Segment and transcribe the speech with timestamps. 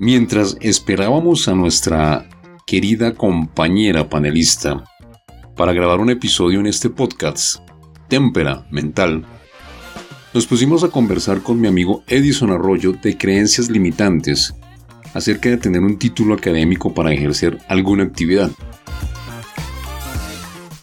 [0.00, 2.28] Mientras esperábamos a nuestra
[2.68, 4.84] querida compañera panelista
[5.56, 7.56] para grabar un episodio en este podcast,
[8.06, 9.26] Témpera Mental,
[10.32, 14.54] nos pusimos a conversar con mi amigo Edison Arroyo de creencias limitantes
[15.14, 18.52] acerca de tener un título académico para ejercer alguna actividad.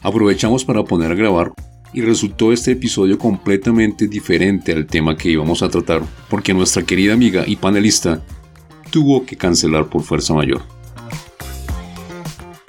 [0.01, 1.53] Aprovechamos para poner a grabar
[1.93, 7.13] y resultó este episodio completamente diferente al tema que íbamos a tratar porque nuestra querida
[7.13, 8.21] amiga y panelista
[8.89, 10.63] tuvo que cancelar por fuerza mayor.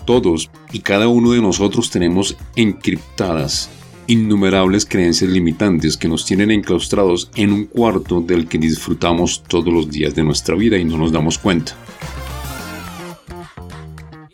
[0.05, 3.71] Todos y cada uno de nosotros tenemos encriptadas
[4.07, 9.91] innumerables creencias limitantes que nos tienen enclaustrados en un cuarto del que disfrutamos todos los
[9.91, 11.73] días de nuestra vida y no nos damos cuenta.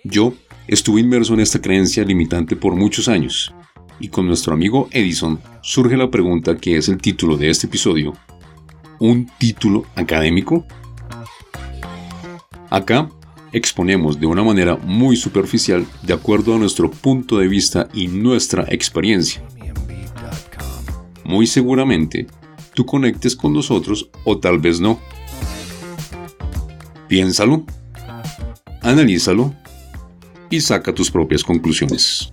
[0.05, 0.35] Yo
[0.67, 3.55] estuve inmerso en esta creencia limitante por muchos años,
[3.99, 8.13] y con nuestro amigo Edison surge la pregunta que es el título de este episodio.
[8.99, 10.67] ¿Un título académico?
[12.73, 13.11] Acá
[13.53, 18.65] exponemos de una manera muy superficial de acuerdo a nuestro punto de vista y nuestra
[18.71, 19.43] experiencia.
[21.23, 22.27] Muy seguramente
[22.73, 24.99] tú conectes con nosotros o tal vez no.
[27.09, 27.67] Piénsalo,
[28.81, 29.55] analízalo
[30.49, 32.33] y saca tus propias conclusiones.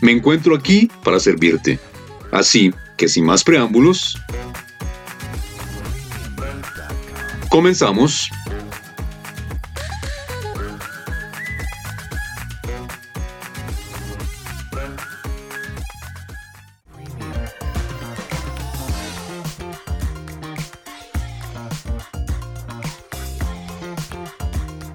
[0.00, 1.78] Me encuentro aquí para servirte.
[2.32, 4.18] Así que sin más preámbulos,
[7.48, 8.30] comenzamos.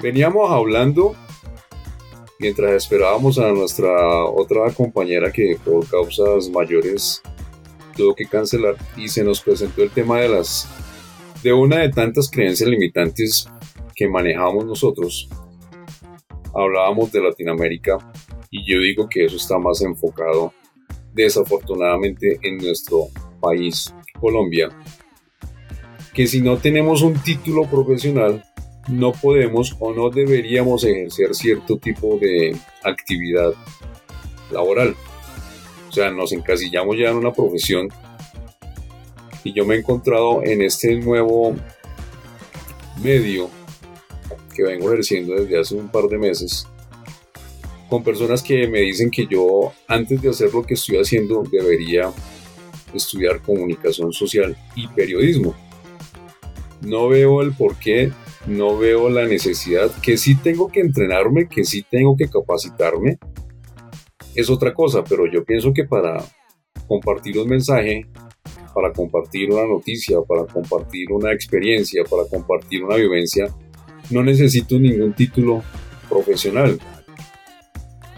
[0.01, 1.15] Veníamos hablando
[2.41, 7.21] mientras esperábamos a nuestra otra compañera que por causas mayores
[7.95, 10.67] tuvo que cancelar y se nos presentó el tema de las
[11.43, 13.47] de una de tantas creencias limitantes
[13.95, 15.29] que manejamos nosotros.
[16.53, 17.97] Hablábamos de Latinoamérica
[18.49, 20.51] y yo digo que eso está más enfocado
[21.13, 23.07] desafortunadamente en nuestro
[23.39, 24.69] país, Colombia,
[26.13, 28.43] que si no tenemos un título profesional
[28.87, 33.53] no podemos o no deberíamos ejercer cierto tipo de actividad
[34.51, 34.95] laboral.
[35.89, 37.89] O sea, nos encasillamos ya en una profesión
[39.43, 41.55] y yo me he encontrado en este nuevo
[43.03, 43.49] medio
[44.55, 46.67] que vengo ejerciendo desde hace un par de meses
[47.91, 52.09] con personas que me dicen que yo antes de hacer lo que estoy haciendo debería
[52.93, 55.53] estudiar comunicación social y periodismo.
[56.79, 58.13] No veo el por qué
[58.45, 63.17] no veo la necesidad, que sí tengo que entrenarme, que sí tengo que capacitarme,
[64.35, 66.23] es otra cosa, pero yo pienso que para
[66.87, 68.07] compartir un mensaje,
[68.73, 73.47] para compartir una noticia, para compartir una experiencia, para compartir una vivencia,
[74.09, 75.63] no necesito ningún título
[76.09, 76.79] profesional.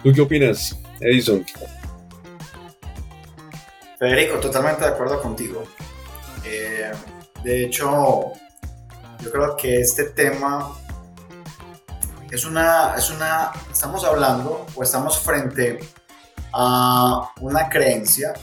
[0.03, 1.45] ¿Tú qué opinas, Edison?
[3.97, 5.63] Federico, totalmente de acuerdo contigo.
[6.45, 6.91] Eh,
[7.43, 8.33] de hecho,
[9.23, 10.77] yo creo que este tema
[12.29, 15.79] es una, es una, estamos hablando o estamos frente
[16.51, 18.33] a una creencia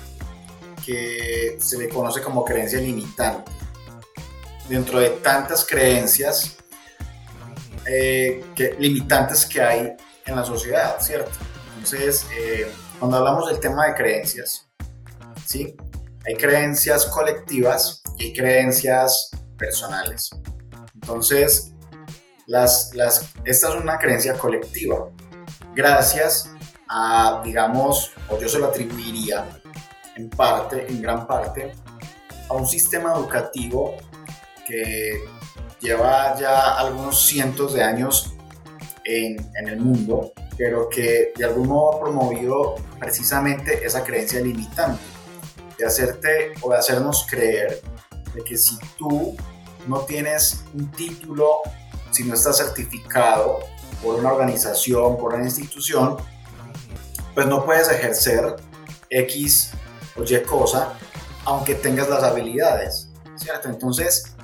[0.84, 3.50] que se le conoce como creencia limitante.
[4.68, 6.56] Dentro de tantas creencias
[7.86, 8.44] eh,
[8.78, 11.32] limitantes que hay en la sociedad, ¿cierto?
[11.74, 14.68] Entonces, eh, cuando hablamos del tema de creencias,
[15.44, 15.76] ¿sí?
[16.26, 20.30] Hay creencias colectivas y hay creencias personales.
[21.10, 21.72] Entonces,
[22.46, 25.08] las, las, esta es una creencia colectiva.
[25.74, 26.52] Gracias
[26.88, 29.60] a, digamos, o yo se lo atribuiría
[30.14, 31.72] en parte, en gran parte,
[32.48, 33.96] a un sistema educativo
[34.64, 35.24] que
[35.80, 38.34] lleva ya algunos cientos de años
[39.04, 45.02] en, en, el mundo, pero que de algún modo ha promovido precisamente esa creencia limitante,
[45.76, 47.82] de hacerte o de hacernos creer
[48.32, 49.36] de que si tú
[49.86, 51.60] no tienes un título,
[52.10, 53.60] si no estás certificado
[54.02, 56.16] por una organización, por una institución,
[57.34, 58.56] pues no puedes ejercer
[59.08, 59.72] X
[60.16, 60.94] o Y cosa,
[61.44, 63.68] aunque tengas las habilidades, ¿cierto?
[63.68, 64.34] Entonces,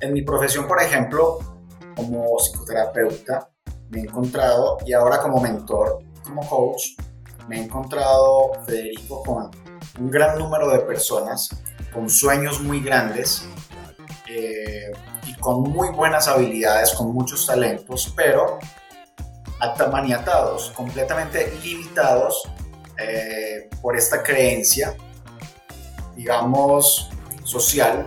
[0.00, 1.38] en mi profesión, por ejemplo,
[1.94, 3.50] como psicoterapeuta,
[3.88, 6.96] me he encontrado, y ahora como mentor, como coach,
[7.48, 9.50] me he encontrado, Federico, con
[9.98, 11.48] un gran número de personas
[11.92, 13.46] con sueños muy grandes
[14.28, 14.92] eh,
[15.26, 18.58] y con muy buenas habilidades, con muchos talentos, pero
[19.60, 22.42] atamaniatados, completamente limitados
[22.98, 24.94] eh, por esta creencia,
[26.14, 27.10] digamos,
[27.44, 28.04] social,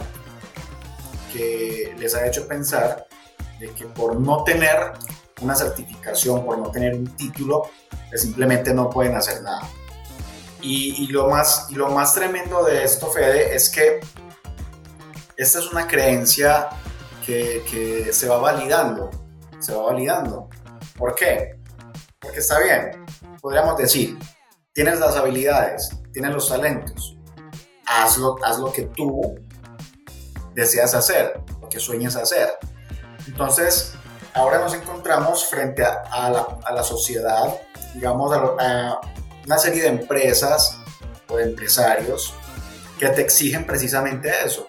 [1.31, 3.07] que les ha hecho pensar
[3.59, 4.93] de que por no tener
[5.41, 7.69] una certificación, por no tener un título,
[8.09, 9.67] pues simplemente no pueden hacer nada.
[10.61, 14.01] Y, lo más, y lo más tremendo de esto, Fede, es que
[15.39, 16.67] esta es una creencia
[17.25, 19.09] que, se va validando,
[19.59, 20.49] se va validando.
[20.97, 21.61] ¿Por qué?
[22.19, 23.05] Porque está bien,
[23.39, 24.19] podríamos decir,
[24.73, 27.15] tienes las habilidades, tienes los talentos,
[27.85, 29.39] hazlo, haz lo que tú
[30.55, 32.49] deseas hacer, lo que sueñas hacer.
[33.25, 33.93] Entonces,
[34.33, 36.29] ahora nos encontramos frente a,
[36.73, 37.61] la, sociedad,
[37.93, 38.99] digamos, a,
[39.45, 40.77] una serie de empresas
[41.29, 42.33] o de empresarios
[42.99, 44.67] que te exigen precisamente eso.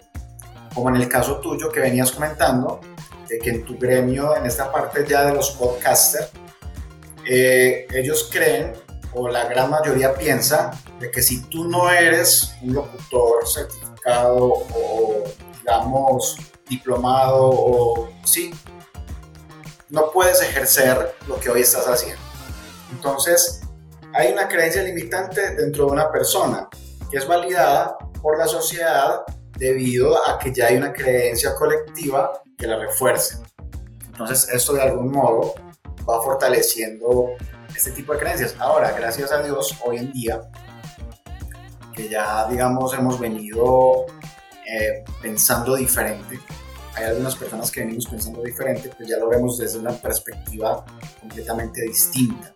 [0.73, 2.79] Como en el caso tuyo que venías comentando,
[3.27, 6.29] de que en tu gremio, en esta parte ya de los podcasters,
[7.25, 8.73] eh, ellos creen,
[9.13, 15.23] o la gran mayoría piensa, de que si tú no eres un locutor certificado o,
[15.59, 16.37] digamos,
[16.67, 18.53] diplomado o sí,
[19.89, 22.21] no puedes ejercer lo que hoy estás haciendo.
[22.91, 23.61] Entonces,
[24.13, 26.67] hay una creencia limitante dentro de una persona
[27.09, 29.23] que es validada por la sociedad
[29.61, 33.37] debido a que ya hay una creencia colectiva que la refuerce.
[34.07, 35.53] Entonces, esto de algún modo
[36.09, 37.33] va fortaleciendo
[37.75, 38.55] este tipo de creencias.
[38.57, 40.41] Ahora, gracias a Dios, hoy en día,
[41.93, 44.07] que ya, digamos, hemos venido
[44.65, 46.39] eh, pensando diferente,
[46.95, 50.83] hay algunas personas que venimos pensando diferente, pues ya lo vemos desde una perspectiva
[51.19, 52.51] completamente distinta.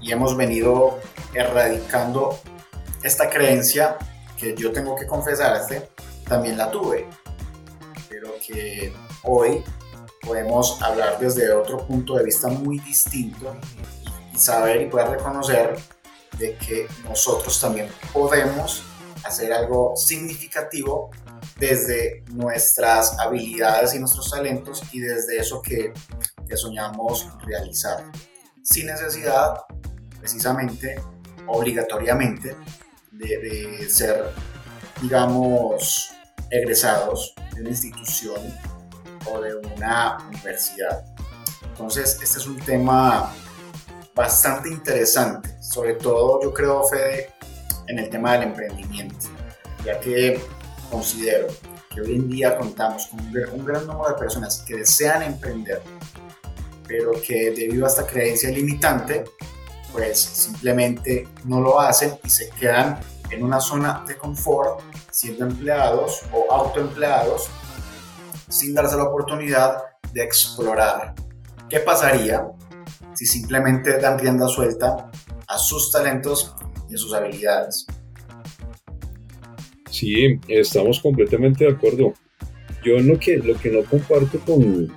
[0.00, 1.00] Y hemos venido
[1.34, 2.38] erradicando
[3.02, 3.96] esta creencia
[4.38, 5.88] que yo tengo que confesarte,
[6.28, 7.06] también la tuve,
[8.08, 8.92] pero que
[9.22, 9.62] hoy
[10.20, 13.54] podemos hablar desde otro punto de vista muy distinto
[14.32, 15.76] y saber y poder reconocer
[16.38, 18.82] de que nosotros también podemos
[19.24, 21.10] hacer algo significativo
[21.58, 25.92] desde nuestras habilidades y nuestros talentos y desde eso que,
[26.48, 28.04] que soñamos realizar,
[28.62, 29.60] sin necesidad
[30.18, 31.00] precisamente,
[31.46, 32.56] obligatoriamente,
[33.12, 34.30] de, de ser,
[35.00, 36.13] digamos,
[36.50, 38.40] egresados de una institución
[39.30, 41.04] o de una universidad.
[41.62, 43.32] Entonces, este es un tema
[44.14, 47.30] bastante interesante, sobre todo yo creo, Fede,
[47.88, 49.26] en el tema del emprendimiento,
[49.84, 50.40] ya que
[50.90, 51.48] considero
[51.92, 55.82] que hoy en día contamos con un gran número de personas que desean emprender,
[56.86, 59.24] pero que debido a esta creencia limitante,
[59.92, 63.00] pues simplemente no lo hacen y se quedan
[63.30, 64.80] en una zona de confort
[65.14, 67.48] siendo empleados o autoempleados
[68.48, 69.76] sin darse la oportunidad
[70.12, 71.14] de explorar.
[71.68, 72.44] ¿Qué pasaría
[73.14, 75.12] si simplemente dan rienda suelta
[75.46, 76.52] a sus talentos
[76.90, 77.86] y a sus habilidades?
[79.88, 82.14] Sí, estamos completamente de acuerdo.
[82.84, 84.88] Yo lo que, lo que no comparto con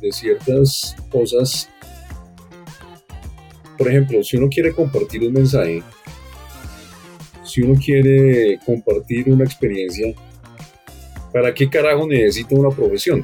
[0.00, 1.68] de ciertas cosas,
[3.76, 5.82] por ejemplo, si uno quiere compartir un mensaje,
[7.52, 10.14] si uno quiere compartir una experiencia,
[11.32, 13.22] ¿para qué carajo necesita una profesión?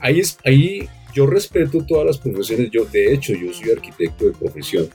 [0.00, 4.32] Ahí, es, ahí yo respeto todas las profesiones, yo de hecho yo soy arquitecto de
[4.32, 4.88] profesión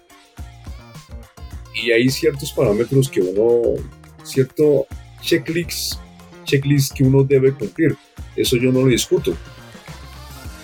[1.75, 3.75] y hay ciertos parámetros que uno,
[4.23, 4.87] cierto
[5.21, 5.99] checklist,
[6.45, 7.95] checklist que uno debe cumplir.
[8.35, 9.35] Eso yo no lo discuto.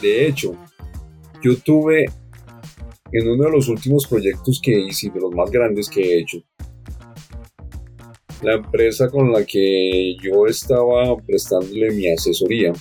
[0.02, 0.56] De hecho,
[1.44, 2.06] yo tuve
[3.12, 6.38] en uno de los últimos proyectos que hice, de los más grandes que he hecho,
[8.42, 12.74] la empresa con la que yo estaba prestándole mi asesoría,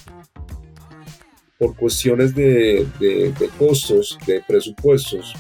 [1.58, 5.34] por cuestiones de, de, de costos, de presupuestos,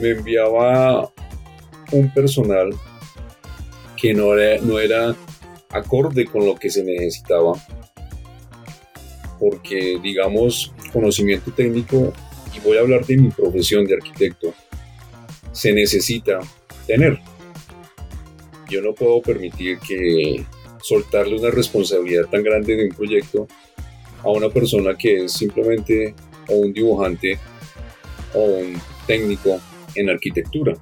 [0.00, 1.12] me enviaba
[1.92, 2.70] un personal
[3.96, 5.14] que no era, no era
[5.68, 7.52] acorde con lo que se necesitaba,
[9.38, 12.12] porque digamos conocimiento técnico,
[12.54, 14.54] y voy a hablar de mi profesión de arquitecto,
[15.52, 16.40] se necesita
[16.86, 17.18] tener.
[18.68, 20.44] Yo no puedo permitir que
[20.82, 23.46] soltarle una responsabilidad tan grande de un proyecto
[24.22, 26.14] a una persona que es simplemente
[26.48, 27.38] un dibujante
[28.34, 29.60] o un técnico
[29.94, 30.74] en arquitectura.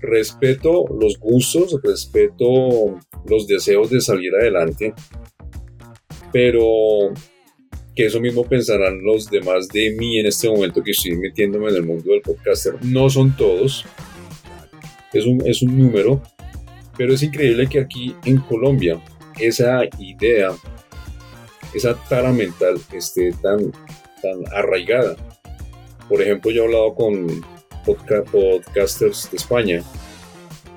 [0.00, 4.94] Respeto los gustos, respeto los deseos de salir adelante,
[6.32, 7.12] pero
[7.94, 11.76] que eso mismo pensarán los demás de mí en este momento que estoy metiéndome en
[11.76, 12.74] el mundo del podcaster.
[12.82, 13.84] No son todos,
[15.12, 16.22] es un, es un número,
[16.96, 19.02] pero es increíble que aquí en Colombia
[19.38, 20.50] esa idea,
[21.74, 23.72] esa tara mental esté tan,
[24.22, 25.16] tan arraigada.
[26.08, 27.44] Por ejemplo, yo he hablado con
[27.84, 29.82] podcasters de España,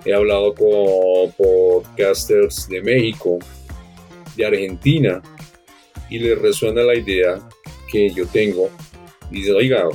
[0.06, 3.40] he hablado con podcasters de México,
[4.36, 5.22] de Argentina,
[6.10, 7.48] y les resuena la idea
[7.92, 8.70] que yo tengo.
[9.32, 9.88] Y dice, oiga,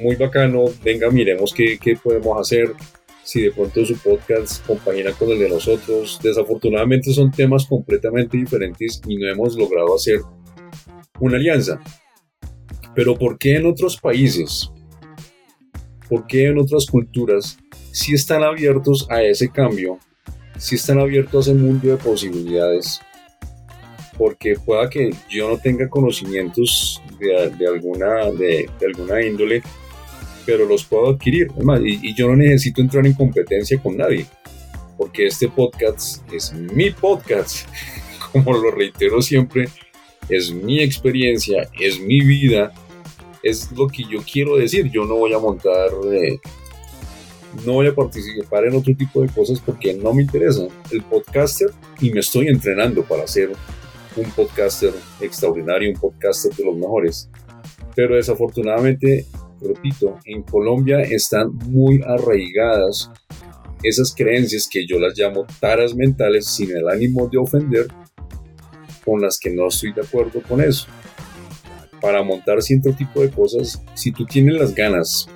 [0.00, 2.72] muy bacano, venga, miremos qué, qué podemos hacer,
[3.26, 6.20] si de pronto su podcast compagina con el de nosotros.
[6.22, 10.20] Desafortunadamente son temas completamente diferentes y no hemos logrado hacer
[11.18, 11.80] una alianza.
[12.94, 14.70] Pero ¿por qué en otros países?
[16.08, 17.58] ¿Por qué en otras culturas
[17.90, 19.98] si están abiertos a ese cambio?
[20.56, 23.00] Si están abiertos a ese mundo de posibilidades?
[24.16, 29.62] Porque pueda que yo no tenga conocimientos de, alguna, de, alguna índole,
[30.44, 31.48] pero los puedo adquirir.
[31.84, 34.26] y, yo no necesito entrar en competencia con nadie,
[34.96, 37.68] porque este podcast es mi podcast,
[38.32, 39.68] como lo reitero siempre,
[40.28, 42.72] es mi experiencia, es mi vida,
[43.42, 44.90] es lo que yo quiero decir.
[44.90, 46.38] Yo no voy a montar, eh,
[47.64, 50.66] no voy a participar en otro tipo de cosas porque no me interesa.
[50.90, 51.70] El podcaster
[52.00, 53.52] y me estoy entrenando para hacer
[54.16, 57.30] un podcaster extraordinario, un podcaster de los mejores.
[57.94, 59.26] Pero desafortunadamente,
[59.60, 63.10] repito, en Colombia están muy arraigadas
[63.82, 67.86] esas creencias que yo las llamo taras mentales sin el ánimo de ofender,
[69.04, 70.86] con las que no estoy de acuerdo con eso.
[72.00, 75.28] Para montar cierto tipo de cosas, si tú tienes las ganas,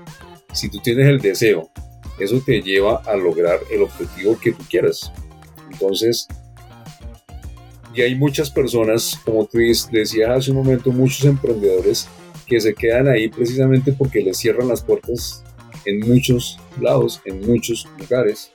[0.52, 1.70] si tú tienes el deseo,
[2.18, 5.12] eso te lleva a lograr el objetivo que tú quieras.
[5.70, 6.26] Entonces,
[7.94, 12.08] y hay muchas personas, como tú decías hace un momento, muchos emprendedores
[12.46, 15.44] que se quedan ahí precisamente porque les cierran las puertas
[15.84, 18.52] en muchos lados, en muchos lugares.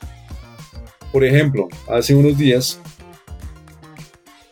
[1.12, 2.80] Por ejemplo, hace unos días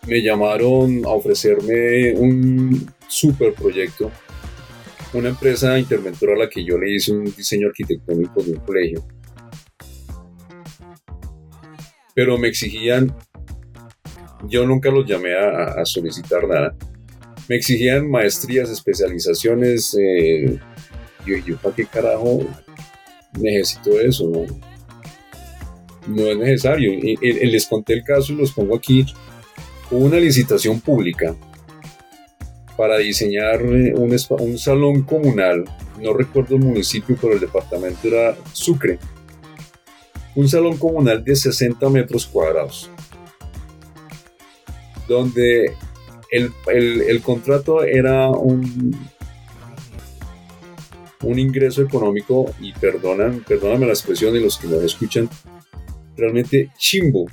[0.08, 4.12] me llamaron a ofrecerme un super proyecto,
[5.14, 9.06] una empresa interventora a la que yo le hice un diseño arquitectónico de un colegio.
[12.16, 13.16] Pero me exigían
[14.48, 16.76] yo nunca los llamé a, solicitar nada.
[17.48, 19.96] Me exigían maestrías, especializaciones.
[20.00, 20.60] Eh,
[21.26, 22.46] yo, ¿para qué carajo
[23.40, 24.32] necesito eso?
[26.08, 26.92] No, es necesario.
[27.22, 29.06] les conté el caso y los pongo aquí.
[29.92, 31.36] Hubo una licitación pública
[32.78, 35.66] para diseñar eh, un, un salón comunal.
[36.02, 39.00] No recuerdo el municipio, pero el departamento era Sucre.
[40.36, 42.90] Un salón comunal de 60 metros cuadrados
[45.14, 45.74] donde
[46.30, 48.96] el, contrato era un,
[51.22, 55.30] un ingreso económico, y perdonan, perdóname la expresión de los que nos escuchan,
[56.18, 57.26] realmente chimbo.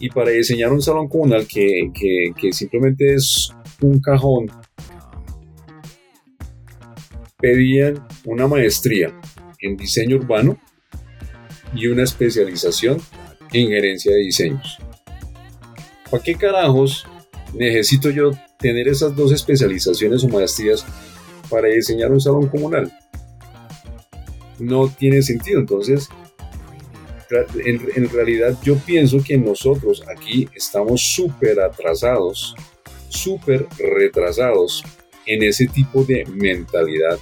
[0.00, 4.46] Y para diseñar un salón comunal que, que simplemente es un cajón,
[7.40, 9.12] pedían una maestría
[9.60, 10.58] en diseño urbano
[11.74, 12.98] y una especialización
[13.52, 14.78] en gerencia de diseños.
[16.10, 17.06] ¿Para qué carajos
[17.54, 20.84] necesito yo tener esas dos especializaciones o maestrías
[21.48, 22.92] para diseñar un salón comunal?
[24.58, 25.60] No tiene sentido.
[25.60, 26.08] Entonces,
[27.64, 32.54] en, realidad yo pienso que nosotros aquí estamos súper atrasados,
[33.08, 34.82] súper retrasados
[35.26, 37.18] en ese tipo de mentalidad,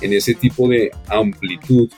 [0.00, 1.88] en ese tipo de amplitud,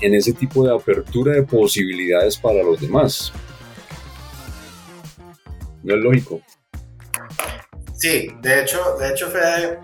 [0.00, 3.32] en ese tipo de apertura de posibilidades para los demás.
[5.82, 6.40] No es lógico.
[7.94, 9.80] Sí, de hecho, de hecho, Fede,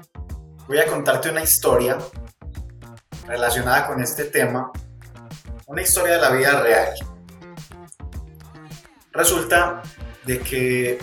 [0.68, 1.98] voy a contarte una historia
[3.26, 4.70] relacionada con este tema,
[5.66, 6.94] una historia de la vida real.
[9.12, 9.82] Resulta
[10.24, 10.98] de que,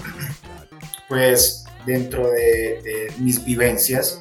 [1.10, 4.20] pues, dentro de, de mis vivencias,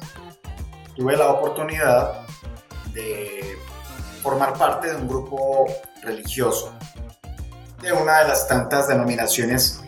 [0.95, 2.25] tuve la oportunidad
[2.93, 3.57] de
[4.21, 5.65] formar parte de un grupo
[6.03, 6.73] religioso,
[7.81, 9.80] de una de las tantas denominaciones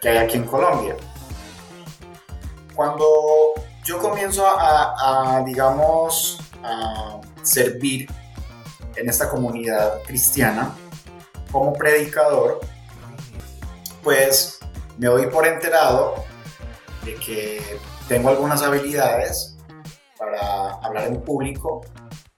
[0.00, 0.96] que hay aquí en Colombia.
[2.74, 8.08] Cuando yo comienzo a, digamos, a servir
[8.96, 10.74] en esta comunidad cristiana
[11.50, 12.60] como predicador,
[14.02, 14.58] pues
[14.98, 16.24] me doy por enterado
[17.04, 17.62] de que
[18.08, 19.56] tengo algunas habilidades
[20.18, 21.80] para hablar en público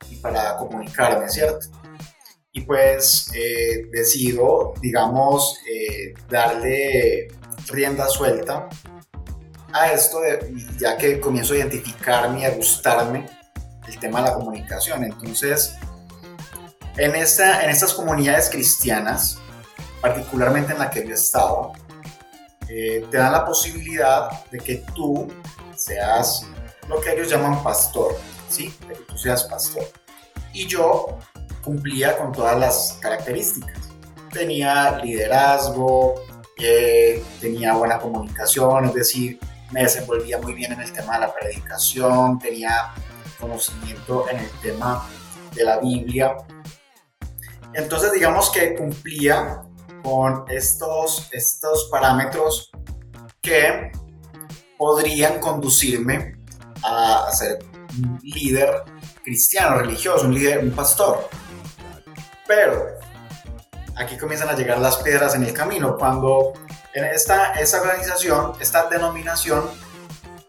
[0.08, 1.66] y para comunicarme, ¿cierto?
[2.52, 7.28] Y pues eh, decido, digamos, eh, darle
[7.70, 8.68] rienda suelta
[9.72, 10.20] a esto,
[10.78, 13.28] ya que comienzo a identificarme y a gustarme
[13.86, 15.04] el tema de la comunicación.
[15.04, 15.76] Entonces,
[16.96, 19.38] en, esta, en estas comunidades cristianas,
[20.00, 21.72] particularmente en la que yo he estado,
[22.68, 25.28] eh, te dan la posibilidad de que tú
[25.76, 26.46] seas
[26.88, 28.16] lo que ellos llaman pastor,
[28.48, 28.74] ¿sí?
[28.88, 29.84] De que tú seas pastor.
[30.52, 31.18] Y yo
[31.62, 33.78] cumplía con todas las características.
[34.32, 36.22] Tenía liderazgo,
[36.60, 39.38] eh, tenía buena comunicación, es decir,
[39.70, 42.92] me desenvolvía muy bien en el tema de la predicación, tenía
[43.38, 45.08] conocimiento en el tema
[45.54, 46.36] de la Biblia.
[47.72, 49.62] Entonces digamos que cumplía
[50.02, 52.70] con estos, estos parámetros
[53.40, 53.92] que
[54.76, 56.36] podrían conducirme
[56.82, 57.58] a, ser
[57.98, 58.82] un líder
[59.22, 61.28] cristiano, religioso, un líder, un pastor.
[62.46, 62.98] Pero
[64.00, 65.97] aquí comienzan a llegar las piedras en el camino.
[65.97, 66.54] Cuando
[66.95, 69.69] en esta, esta organización, esta denominación,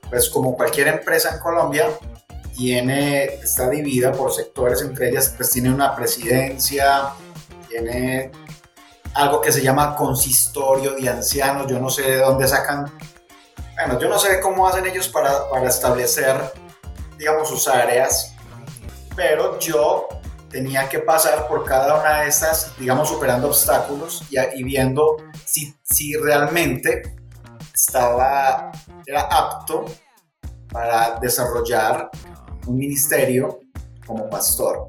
[0.09, 1.89] pues como cualquier empresa en Colombia,
[2.55, 7.09] tiene, está dividida por sectores, entre ellas pues tiene una presidencia,
[7.69, 8.31] tiene
[9.13, 12.91] algo que se llama consistorio de ancianos, yo no sé de dónde sacan,
[13.75, 16.37] bueno, yo no sé cómo hacen ellos para, para establecer,
[17.17, 18.35] digamos, sus áreas,
[19.15, 20.07] pero yo
[20.51, 26.15] tenía que pasar por cada una de estas, digamos, superando obstáculos y, viendo si, si
[26.15, 27.15] realmente
[27.73, 28.71] estaba,
[29.05, 29.85] era apto
[30.71, 32.09] para desarrollar
[32.67, 33.59] un ministerio
[34.05, 34.85] como pastor.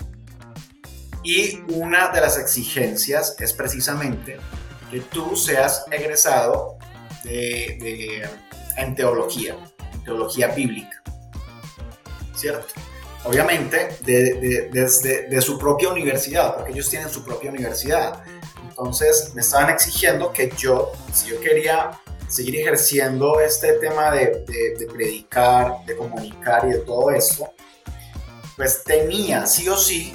[1.22, 4.38] Y una de las exigencias es precisamente
[4.90, 6.76] que tú seas egresado
[7.22, 8.28] de,
[8.76, 9.56] en teología,
[10.04, 11.00] teología bíblica.
[12.34, 12.74] ¿Cierto?
[13.24, 18.24] Obviamente, desde de, su propia universidad, porque ellos tienen su propia universidad.
[18.68, 24.44] Entonces, me estaban exigiendo que yo, si yo quería seguir ejerciendo este tema de,
[24.76, 27.52] de, predicar, de comunicar y de todo esto,
[28.56, 30.12] pues tenía sí o sí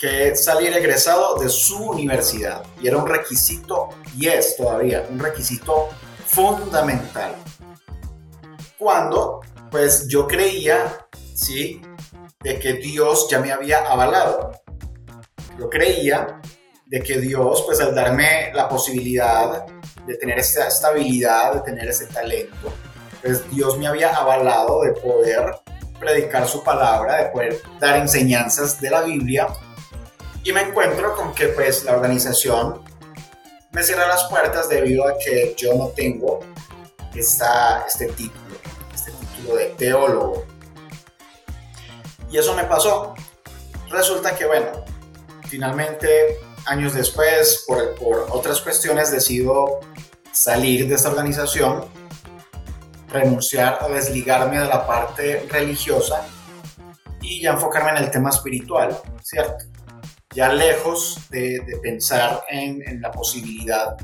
[0.00, 2.64] que salir egresado de su universidad.
[2.80, 5.88] Y era un requisito, y es todavía un requisito
[6.26, 7.36] fundamental.
[8.76, 11.80] Cuando, pues yo creía, ¿sí?
[12.40, 14.52] De que Dios ya me había avalado.
[15.58, 16.40] Yo creía
[16.86, 19.66] de que Dios, pues al darme la posibilidad
[20.06, 22.72] de tener esta estabilidad, de tener ese talento,
[23.22, 25.56] pues Dios me había avalado de poder
[25.98, 29.48] predicar su palabra, de poder dar enseñanzas de la Biblia
[30.44, 32.82] y me encuentro con que pues la organización
[33.72, 36.40] me cierra las puertas debido a que yo no tengo
[37.14, 38.56] esta, este título,
[38.94, 40.46] este título de teólogo.
[42.30, 43.14] Y eso me pasó.
[43.90, 44.84] Resulta que bueno,
[45.46, 47.96] finalmente años después, por,
[48.30, 49.80] otras cuestiones, decido
[50.32, 51.86] salir de esta organización,
[53.08, 56.26] renunciar o desligarme de la parte religiosa
[57.22, 59.64] y ya enfocarme en el tema espiritual, ¿cierto?
[60.34, 63.96] ya lejos de, pensar en, la posibilidad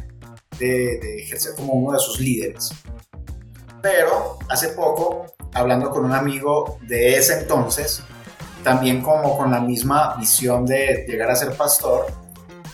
[0.58, 2.70] de, ejercer como uno de sus líderes.
[3.82, 8.02] Pero hace poco, hablando con un amigo de ese entonces,
[8.64, 12.06] también como con la misma visión de llegar a ser pastor,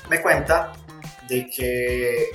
[0.09, 0.73] me cuenta
[1.29, 2.31] de que,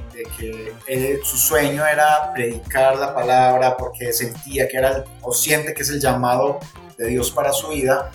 [1.23, 5.99] su sueño era predicar la palabra porque sentía que era o siente que es el
[5.99, 6.59] llamado
[6.97, 8.11] de Dios para su vida,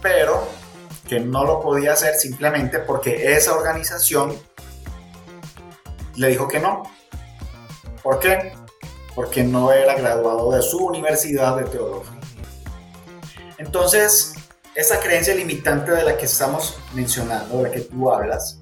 [0.00, 0.48] pero
[1.08, 4.36] que no lo podía hacer simplemente porque esa organización
[6.16, 6.84] le dijo que no.
[8.02, 8.52] ¿Por qué?
[9.14, 12.18] Porque no era graduado de su universidad de teología.
[13.58, 14.31] Entonces,
[14.74, 18.58] esa creencia limitante de la que estamos mencionando, de la que tú hablas,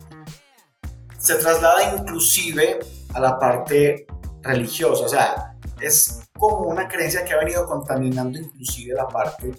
[1.18, 2.80] se traslada inclusive
[3.14, 4.06] a la parte
[4.42, 5.04] religiosa.
[5.04, 9.52] O sea, es como una creencia que ha venido contaminando inclusive la parte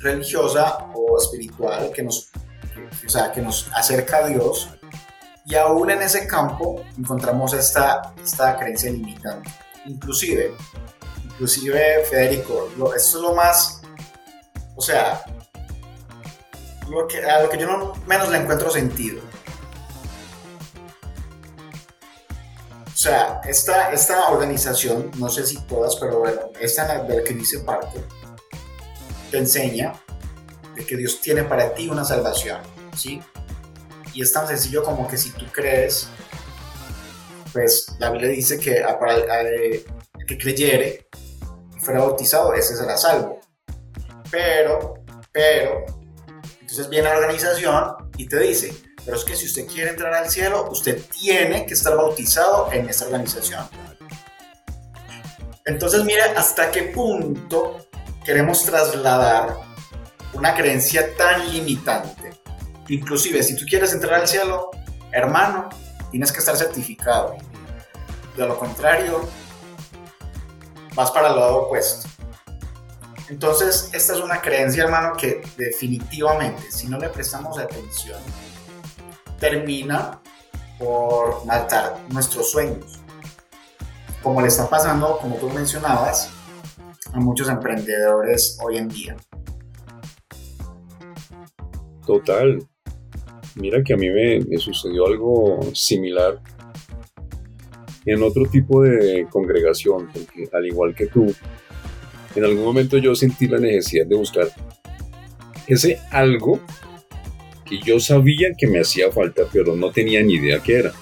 [0.00, 2.30] religiosa o espiritual que nos,
[3.06, 4.68] o sea, que nos acerca a Dios.
[5.46, 9.50] Y aún en ese campo encontramos esta, esta creencia limitante.
[9.86, 10.54] Inclusive,
[11.22, 13.82] inclusive Federico, esto es lo más,
[14.76, 15.24] o sea,
[16.88, 19.20] lo que, a lo que yo no, menos le encuentro sentido.
[22.86, 27.34] O sea, esta, esta organización, no sé si todas, pero bueno, esta de la que
[27.34, 28.02] dice parte,
[29.30, 29.92] te enseña
[30.74, 32.60] de que Dios tiene para ti una salvación,
[32.96, 33.20] ¿sí?
[34.12, 36.08] Y es tan sencillo como que si tú crees
[37.54, 39.84] pues la Biblia dice que para el
[40.26, 41.06] que creyere
[41.76, 43.40] y fuera bautizado, ese será salvo.
[44.34, 44.94] Pero,
[45.30, 45.86] pero,
[46.60, 50.28] entonces viene la organización y te dice, pero es que si usted quiere entrar al
[50.28, 53.64] cielo, usted tiene que estar bautizado en esta organización.
[55.64, 57.86] Entonces mira hasta qué punto
[58.24, 59.56] queremos trasladar
[60.32, 62.32] una creencia tan limitante.
[62.88, 64.72] Inclusive si tú quieres entrar al cielo,
[65.12, 65.68] hermano,
[66.10, 67.36] tienes que estar certificado.
[68.36, 69.28] De lo contrario,
[70.96, 72.08] vas para el lado opuesto.
[73.28, 78.18] Entonces, esta es una creencia, hermano, que definitivamente, si no le prestamos atención,
[79.38, 80.20] termina
[80.78, 83.00] por matar nuestros sueños.
[84.22, 86.30] Como le está pasando, como tú mencionabas,
[87.12, 89.16] a muchos emprendedores hoy en día.
[92.06, 92.58] Total.
[93.54, 96.40] Mira que a mí me, sucedió algo similar
[98.04, 101.32] en otro tipo de congregación, porque al igual que tú,
[102.34, 104.48] en algún momento yo sentí la necesidad de buscar
[105.66, 106.60] ese algo
[107.64, 110.92] que yo sabía que me hacía falta, pero no tenía ni idea qué era.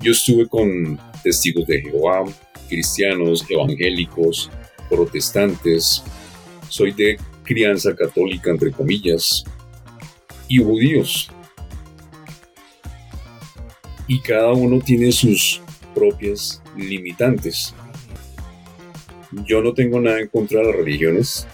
[0.00, 2.24] Yo estuve con testigos de Jehová,
[2.68, 4.50] cristianos, evangélicos,
[4.88, 6.02] protestantes,
[6.68, 9.44] soy de crianza católica, entre comillas,
[10.48, 11.30] y judíos.
[14.06, 15.60] Y cada uno tiene sus
[15.94, 17.74] propias limitantes.
[19.46, 21.46] Yo no tengo nada en contra de las religiones,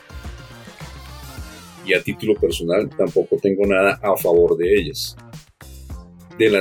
[1.86, 5.16] y a título personal tampoco tengo nada a favor de ellas.
[6.36, 6.60] De, la,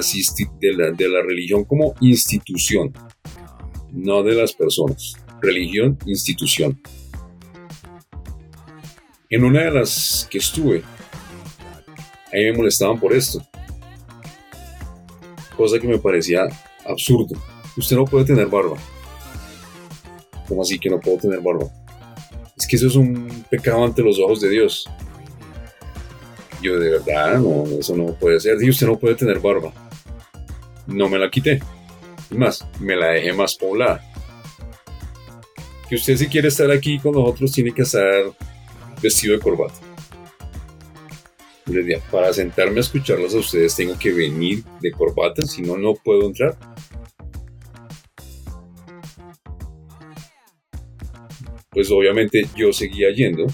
[0.92, 2.94] de la religión como institución,
[3.92, 5.16] no de las personas.
[5.42, 6.80] Religión, institución.
[9.30, 10.84] En una de las que estuve,
[12.32, 13.42] ahí me molestaban por esto.
[15.58, 16.48] Cosa que me parecía
[16.86, 17.36] absurdo.
[17.76, 18.78] Usted no puede tener barba.
[20.48, 21.68] ¿Cómo así que no puedo tener barba?
[22.58, 24.86] Es que eso es un pecado ante los ojos de Dios.
[26.62, 28.62] Yo de verdad, no, eso no puede ser.
[28.62, 29.74] Y usted no puede tener barba.
[30.88, 31.62] No me la quité.
[32.30, 34.04] más, me la dejé más poblada.
[35.90, 38.32] Que usted si quiere estar aquí con nosotros tiene que estar
[39.02, 39.76] vestido de corbata.
[41.68, 45.96] Les para sentarme a escucharlos a ustedes tengo que venir de corbata, si no, no
[45.96, 46.56] puedo entrar.
[51.76, 53.46] Pues obviamente yo seguía yendo,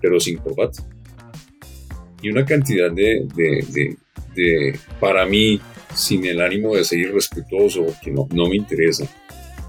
[0.00, 0.82] pero sin corbata
[2.24, 3.26] y una cantidad de,
[4.34, 5.60] de, para mí,
[5.94, 9.06] sin el ánimo de ser irrespetuoso, que no, no me interesa,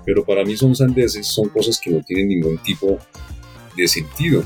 [0.05, 2.97] pero para mí son sandeces, son cosas que no tienen ningún tipo
[3.75, 4.41] de sentido.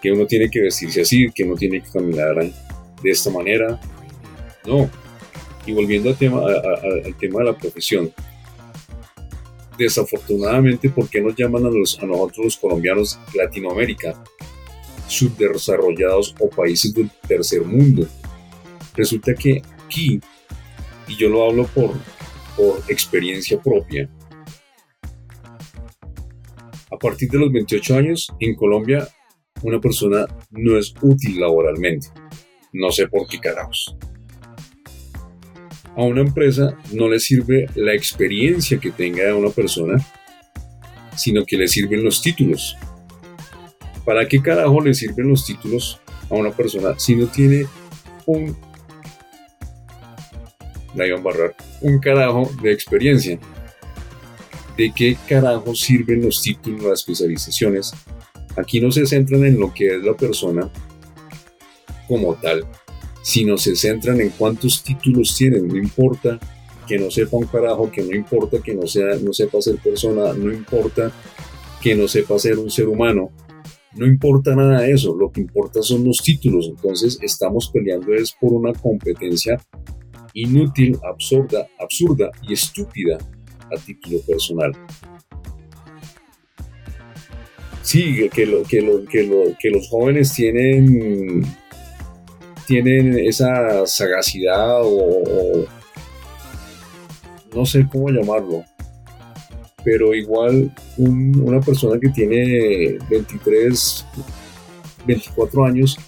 [0.00, 3.80] Que uno tiene que vestirse así, que uno tiene que caminar de esta manera.
[4.64, 4.88] No.
[5.66, 8.12] Y volviendo al tema, al tema de la profesión,
[9.84, 14.22] desafortunadamente, ¿por qué nos llaman a, los, nosotros los colombianos Latinoamérica?
[15.10, 18.06] subdesarrollados o países del tercer mundo.
[18.94, 20.20] Resulta que aquí,
[21.08, 21.94] y yo lo hablo por,
[22.56, 24.08] por experiencia propia,
[26.92, 29.08] a partir de los 28 años en Colombia
[29.62, 32.08] una persona no es útil laboralmente.
[32.72, 33.96] No sé por qué carajos.
[35.96, 39.96] A una empresa no le sirve la experiencia que tenga una persona,
[41.16, 42.76] sino que le sirven los títulos.
[44.04, 46.00] ¿Para qué carajo le sirven los títulos
[46.30, 47.66] a una persona si no tiene
[48.26, 48.56] un,
[50.94, 53.38] la a barrar, un carajo de experiencia?
[54.76, 57.92] ¿De qué carajo sirven los títulos, las especializaciones?
[58.56, 60.70] Aquí no se centran en lo que es la persona
[62.08, 62.66] como tal,
[63.22, 65.68] sino se centran en cuántos títulos tienen.
[65.68, 66.38] No importa
[66.86, 70.32] que no sepa un carajo, que no importa que no, sea, no sepa ser persona,
[70.32, 71.12] no importa
[71.80, 73.30] que no sepa ser un ser humano,
[73.94, 76.68] no importa nada de eso, lo que importa son los títulos.
[76.68, 79.60] Entonces estamos peleando es por una competencia
[80.34, 83.18] inútil, absurda, absurda y estúpida
[83.72, 84.72] a título personal.
[87.82, 89.04] Sí, que, lo, que, lo,
[89.58, 91.42] que, los jóvenes tienen,
[92.66, 95.66] tienen esa sagacidad o
[97.54, 98.64] no sé cómo llamarlo,
[99.84, 104.06] pero igual una persona que tiene 23,
[105.06, 105.98] 24 años,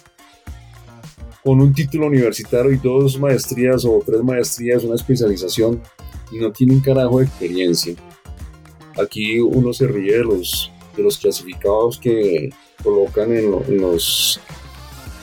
[1.43, 5.81] con un título universitario y dos maestrías o tres maestrías, una especialización,
[6.31, 7.95] y no tiene un carajo de experiencia.
[9.01, 12.49] Aquí uno se ríe de los, de los clasificados que
[12.81, 14.39] colocan en, los,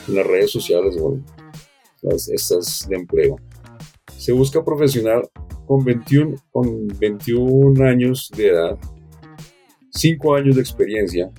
[0.07, 0.95] en las redes sociales
[2.01, 3.37] las, estas de empleo.
[4.17, 5.29] Se busca profesional
[5.65, 8.77] con 21, con 21 años de edad,
[9.91, 11.31] 5 años de experiencia,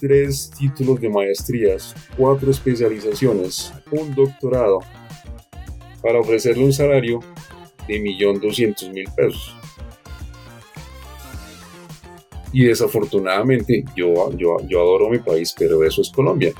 [0.00, 4.80] 3 títulos de maestrías, 4 especializaciones, un doctorado,
[6.02, 7.20] para ofrecerle un salario
[7.86, 9.56] de 1.200.000 pesos.
[12.52, 16.52] Y desafortunadamente, yo, yo, yo adoro mi país, pero eso es Colombia.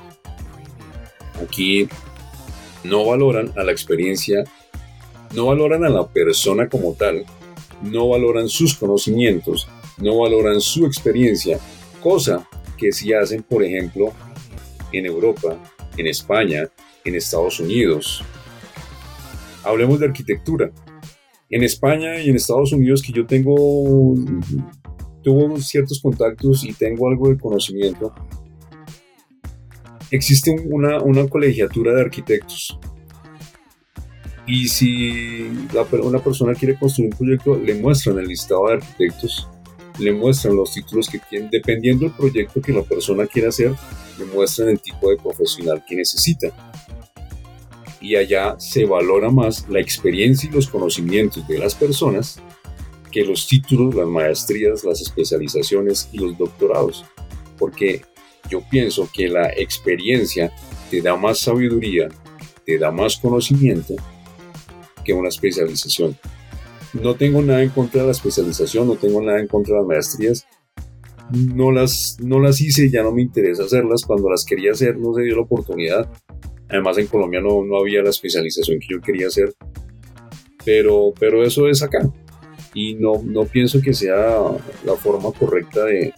[1.42, 1.88] Aquí
[2.84, 4.44] no valoran a la experiencia,
[5.34, 7.24] no valoran a la persona como tal,
[7.82, 11.58] no valoran sus conocimientos, no valoran su experiencia,
[12.00, 14.12] cosa que sí hacen, por ejemplo,
[14.92, 15.56] en Europa,
[15.96, 16.68] en España,
[17.04, 18.22] en Estados Unidos.
[19.64, 20.70] Hablemos de arquitectura.
[21.50, 24.14] En España y en Estados Unidos que yo tengo
[25.22, 28.12] tuvo ciertos contactos y tengo algo de conocimiento,
[30.12, 32.78] existe una, una colegiatura de arquitectos.
[34.46, 35.48] Y si
[36.02, 39.48] una persona quiere construir un proyecto, le muestran el listado de arquitectos,
[39.98, 43.72] le muestran los títulos que tienen, dependiendo del proyecto que la persona quiera hacer,
[44.18, 46.48] le muestran el tipo de profesional que necesita.
[48.00, 52.40] Y allá se valora más la experiencia y los conocimientos de las personas
[53.12, 57.04] que los títulos, las maestrías, las especializaciones y los doctorados.
[57.58, 58.02] Porque
[58.48, 60.52] yo pienso que la experiencia
[60.90, 62.08] te da más sabiduría,
[62.64, 63.94] te da más conocimiento
[65.04, 66.16] que una especialización.
[66.92, 69.88] No tengo nada en contra de la especialización, no tengo nada en contra de las
[69.88, 70.46] maestrías.
[71.30, 74.02] No las, no las hice, ya no me interesa hacerlas.
[74.04, 76.10] Cuando las quería hacer no se dio la oportunidad.
[76.68, 79.54] Además en Colombia no, no había la especialización que yo quería hacer.
[80.64, 82.00] Pero, pero eso es acá
[82.74, 84.38] y no, no pienso que sea
[84.84, 86.12] la forma correcta de,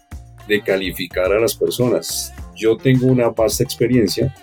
[0.48, 2.32] de calificar a las personas.
[2.54, 4.34] Yo tengo una vasta experiencia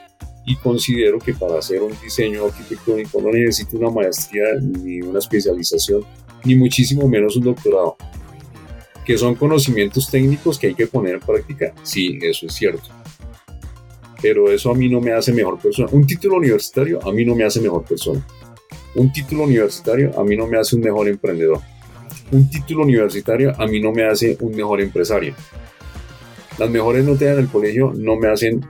[0.46, 6.04] y considero que para hacer un diseño arquitectónico no necesito una maestría ni una especialización,
[6.44, 7.96] ni muchísimo menos un doctorado,
[9.06, 11.74] que son conocimientos técnicos que hay que poner en práctica.
[11.84, 12.90] Sí, eso es cierto.
[14.22, 15.90] Pero eso a mí no me hace mejor persona.
[15.92, 18.26] Un título universitario a mí no me hace mejor persona.
[18.96, 21.62] Un título universitario a mí no me hace un mejor emprendedor
[22.32, 25.36] un título universitario a mí no me hace un mejor empresario.
[26.58, 28.62] Las mejores notas en el colegio no me hacen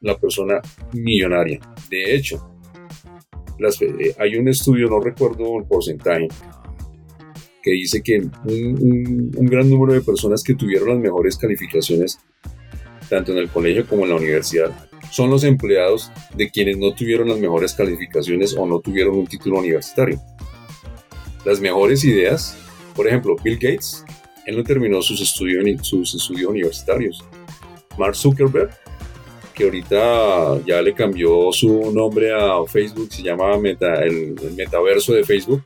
[0.00, 0.60] la persona
[0.92, 1.60] millonaria.
[1.90, 2.50] De hecho,
[3.58, 6.28] eh, hay un estudio, no recuerdo el porcentaje,
[7.62, 12.18] que dice que un, un gran número de personas que tuvieron las mejores calificaciones,
[13.08, 14.70] tanto en el colegio como en la universidad,
[15.10, 19.58] son los empleados de quienes no tuvieron las mejores calificaciones o no tuvieron un título
[19.58, 20.20] universitario.
[21.44, 22.58] Las mejores ideas
[22.94, 24.04] por ejemplo, Bill Gates,
[24.46, 25.64] él no terminó sus estudios,
[26.48, 27.24] universitarios.
[27.98, 28.70] Mark Zuckerberg,
[29.54, 35.62] que ahorita ya le cambió su nombre a Facebook, se llama el, metaverso de Facebook,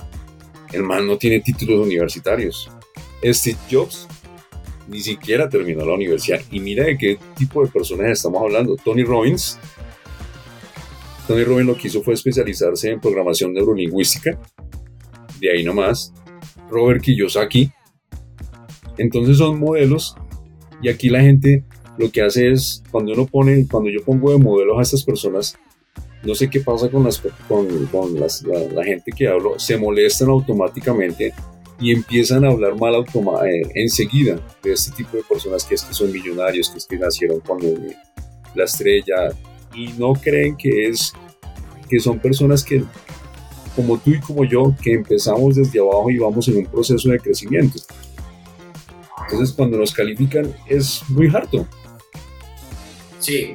[0.72, 2.70] el man no tiene títulos universitarios.
[3.24, 4.06] Steve Jobs
[4.88, 6.40] ni siquiera terminó la universidad.
[6.50, 8.76] Y mira de qué tipo de personas estamos hablando.
[8.76, 9.58] Tony Robbins.
[11.26, 14.38] Tony Robbins lo que hizo fue especializarse en programación neurolingüística.
[15.40, 16.12] De ahí nomás.
[16.70, 17.70] Robert Kiyosaki.
[18.98, 20.16] Entonces son modelos
[20.82, 21.64] y aquí la gente
[21.96, 25.58] lo que hace es, cuando uno pone, cuando yo pongo de modelos a estas personas,
[26.22, 30.28] no sé qué pasa con, las, con, con las, la, gente que hablo, se molestan
[30.28, 31.32] automáticamente
[31.80, 35.94] y empiezan a hablar mal eh, enseguida de este tipo de personas que es que
[35.94, 37.58] son millonarios, que es que nacieron con
[38.54, 39.30] la estrella
[39.74, 41.12] y no creen que es
[41.88, 42.84] que son personas que
[43.74, 47.20] como tú y como yo, que empezamos desde abajo y vamos en un proceso de
[47.20, 47.78] crecimiento.
[49.30, 51.66] Entonces, cuando nos califican, es muy harto.
[53.18, 53.54] Sí,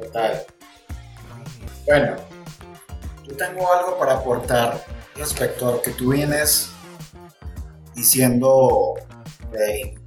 [0.00, 0.46] total.
[1.86, 2.16] Bueno,
[3.26, 4.82] yo tengo algo para aportar
[5.16, 6.70] respecto a lo que tú vienes
[7.94, 8.94] diciendo
[9.52, 10.00] de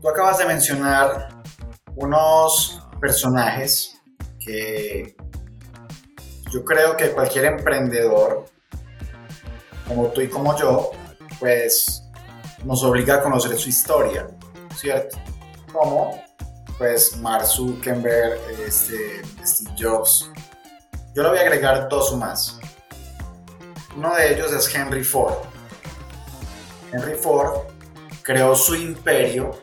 [0.00, 1.42] Tú acabas de mencionar
[1.96, 4.00] unos personajes
[4.38, 5.16] que
[6.52, 8.44] yo creo que cualquier emprendedor,
[9.88, 10.92] como tú y como yo,
[11.40, 12.05] pues
[12.66, 14.26] nos obliga a conocer su historia,
[14.74, 15.16] ¿cierto?
[15.72, 16.20] Como,
[16.76, 20.28] pues, Mark Zuckerberg, este, Steve Jobs.
[21.14, 22.58] Yo le voy a agregar dos más.
[23.96, 25.36] Uno de ellos es Henry Ford.
[26.92, 27.60] Henry Ford
[28.22, 29.62] creó su imperio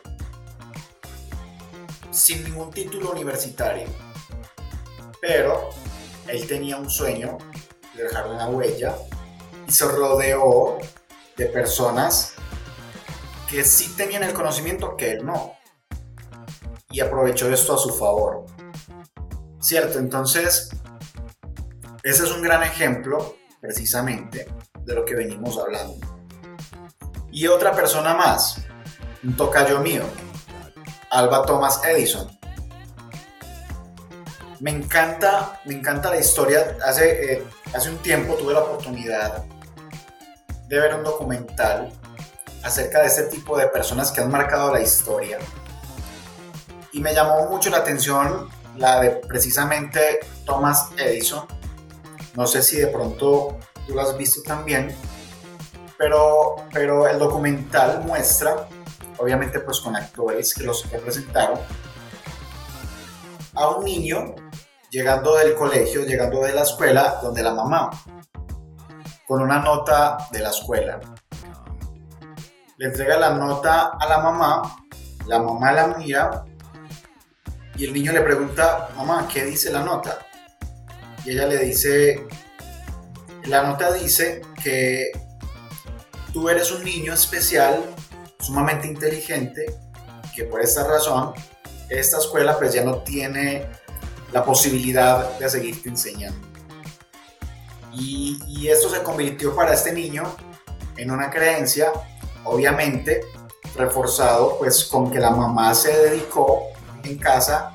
[2.10, 3.86] sin ningún título universitario,
[5.20, 5.70] pero
[6.26, 7.36] él tenía un sueño
[7.94, 8.96] de dejar una huella
[9.68, 10.78] y se rodeó
[11.36, 12.33] de personas
[13.54, 15.54] que sí tenían el conocimiento que él no.
[16.90, 18.46] Y aprovechó esto a su favor.
[19.60, 20.00] ¿Cierto?
[20.00, 20.70] Entonces,
[22.02, 24.48] ese es un gran ejemplo, precisamente,
[24.80, 26.04] de lo que venimos hablando.
[27.30, 28.60] Y otra persona más,
[29.22, 30.02] un tocayo mío,
[31.10, 32.36] Alba Thomas Edison.
[34.58, 36.76] Me encanta, me encanta la historia.
[36.84, 39.44] Hace, eh, hace un tiempo tuve la oportunidad
[40.66, 41.92] de ver un documental
[42.64, 45.38] acerca de este tipo de personas que han marcado la historia.
[46.92, 51.46] Y me llamó mucho la atención la de precisamente Thomas Edison.
[52.34, 54.96] No sé si de pronto tú lo has visto también,
[55.98, 58.66] pero, pero el documental muestra,
[59.18, 61.60] obviamente pues con actores que los representaron,
[63.54, 64.34] a un niño
[64.90, 67.90] llegando del colegio, llegando de la escuela, donde la mamá,
[69.26, 71.00] con una nota de la escuela.
[72.76, 74.84] Le entrega la nota a la mamá,
[75.26, 76.44] la mamá la mira
[77.76, 80.26] y el niño le pregunta, mamá, ¿qué dice la nota?
[81.24, 82.26] Y ella le dice,
[83.44, 85.12] la nota dice que
[86.32, 87.82] tú eres un niño especial,
[88.40, 89.66] sumamente inteligente,
[90.34, 91.32] que por esta razón
[91.88, 93.66] esta escuela pues ya no tiene
[94.32, 96.48] la posibilidad de seguirte enseñando.
[97.92, 100.24] Y, y esto se convirtió para este niño
[100.96, 101.92] en una creencia,
[102.44, 103.22] obviamente
[103.76, 106.68] reforzado pues con que la mamá se dedicó
[107.02, 107.72] en casa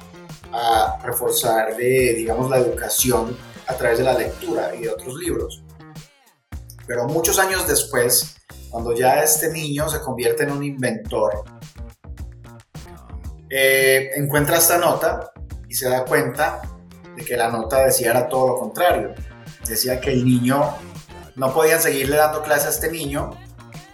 [0.51, 5.63] a reforzar digamos, la educación a través de la lectura y de otros libros.
[6.88, 8.36] Pero muchos años después,
[8.69, 11.43] cuando ya este niño se convierte en un inventor,
[13.49, 15.32] eh, encuentra esta nota
[15.67, 16.62] y se da cuenta
[17.15, 19.13] de que la nota decía era todo lo contrario.
[19.67, 20.75] Decía que el niño
[21.36, 23.32] no podían seguirle dando clase a este niño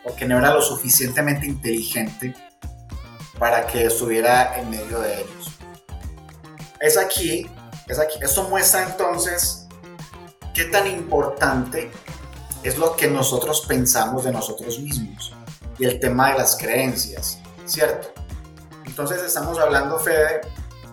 [0.06, 2.36] porque no era lo suficientemente inteligente
[3.40, 5.52] para que estuviera en medio de ellos.
[6.80, 7.50] Es aquí,
[7.88, 8.20] es aquí.
[8.22, 9.68] Esto muestra entonces
[10.54, 11.92] qué tan importante
[12.64, 15.34] es lo que nosotros pensamos de nosotros mismos
[15.80, 18.14] y el tema de las creencias, ¿cierto?
[18.86, 20.42] Entonces estamos hablando, Fede,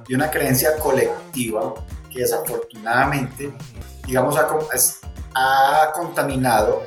[0.09, 1.75] de una creencia colectiva
[2.11, 3.53] que desafortunadamente,
[4.07, 4.48] digamos, ha,
[5.35, 6.83] ha contaminado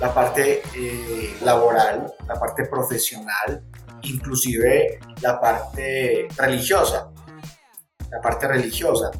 [0.00, 3.62] la parte eh, laboral, la parte profesional,
[4.02, 7.10] inclusive la parte religiosa,
[8.10, 9.10] la parte religiosa.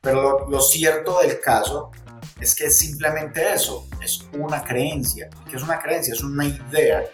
[0.00, 1.90] Pero lo, cierto del caso
[2.40, 5.28] es que es simplemente eso, es una creencia.
[5.48, 6.14] ¿Qué es una creencia?
[6.14, 7.04] Es una idea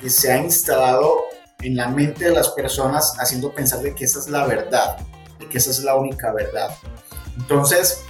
[0.00, 1.24] que se ha instalado
[1.60, 4.98] en la mente de las personas haciendo pensar de que esa es la verdad,
[5.38, 6.70] de que esa es la única verdad.
[7.36, 8.02] Entonces,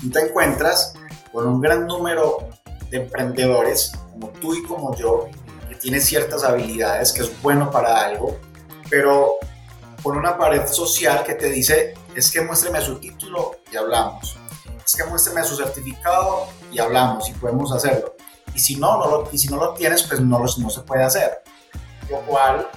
[0.00, 0.94] tú te encuentras
[1.32, 2.48] con un gran número
[2.90, 5.28] de emprendedores, como tú y como yo,
[5.68, 8.36] que tiene ciertas habilidades, que es bueno para algo,
[8.90, 9.36] pero
[10.02, 14.38] con una pared social que te dice, es que muéstreme su título y hablamos.
[14.84, 18.14] Es que muéstreme su certificado y hablamos y podemos hacerlo.
[18.54, 21.04] Y si no, no lo, y si no lo tienes, pues no, no se puede
[21.04, 21.42] hacer.
[22.10, 22.68] Lo cual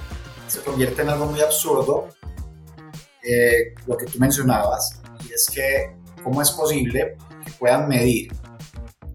[0.48, 2.10] se convierte en algo muy absurdo,
[3.24, 8.32] eh, lo que tú mencionabas, y es que cómo es posible que puedan medir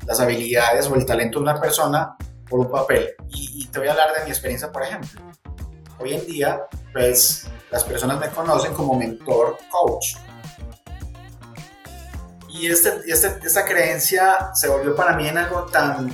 [0.06, 2.16] las habilidades o el talento de una persona
[2.48, 3.10] por un papel.
[3.28, 5.20] Y, y te voy a hablar de mi experiencia, por ejemplo.
[5.98, 10.16] Hoy en día, pues las personas me conocen como mentor coach.
[12.48, 16.10] Y este, este, esta creencia se volvió para mí en algo tan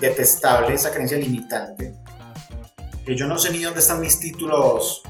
[0.00, 1.94] detestable, esa creencia limitante,
[3.04, 5.02] que yo no sé ni dónde están mis títulos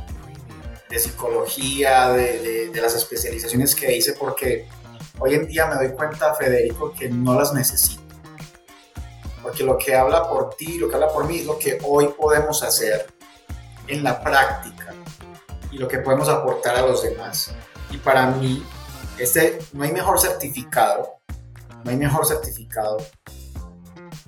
[0.89, 4.69] de psicología, de, de, las especializaciones que hice, porque
[5.23, 8.03] hoy en día me doy cuenta, Federico, que no las necesito.
[9.41, 12.09] Porque lo que habla por ti, lo que habla por mí, es lo que hoy
[12.09, 13.07] podemos hacer
[13.87, 14.95] en la práctica
[15.71, 17.55] y lo que podemos aportar a los demás.
[17.91, 18.67] Y para mí,
[19.17, 21.19] este, no hay mejor certificado,
[21.85, 22.99] no hay mejor certificado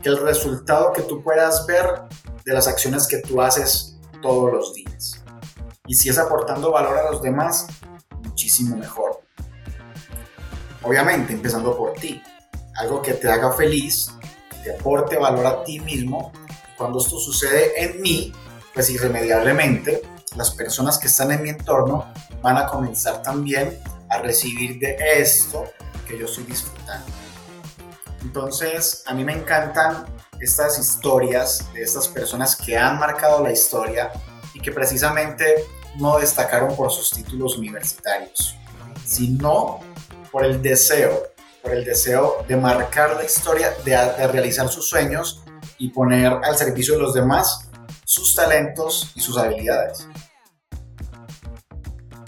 [0.00, 2.02] que el resultado que tú puedas ver
[2.44, 5.24] de las acciones que tú haces todos los días.
[5.86, 7.66] Y si es aportando valor a los demás,
[8.22, 9.03] muchísimo mejor.
[10.84, 12.22] Obviamente, empezando por ti.
[12.76, 14.10] Algo que te haga feliz,
[14.62, 16.32] te aporte valor a ti mismo.
[16.76, 18.32] Cuando esto sucede en mí,
[18.74, 20.02] pues irremediablemente
[20.36, 22.12] las personas que están en mi entorno
[22.42, 23.78] van a comenzar también
[24.10, 25.64] a recibir de esto
[26.06, 27.06] que yo estoy disfrutando.
[28.22, 30.04] Entonces, a mí me encantan
[30.40, 34.12] estas historias de estas personas que han marcado la historia
[34.52, 35.64] y que precisamente
[35.96, 38.56] no destacaron por sus títulos universitarios,
[39.04, 39.80] sino
[40.34, 41.28] por el deseo,
[41.62, 45.44] por el deseo de marcar la historia, de, realizar sus sueños
[45.78, 47.70] y poner al servicio de los demás
[48.04, 50.08] sus talentos y sus habilidades.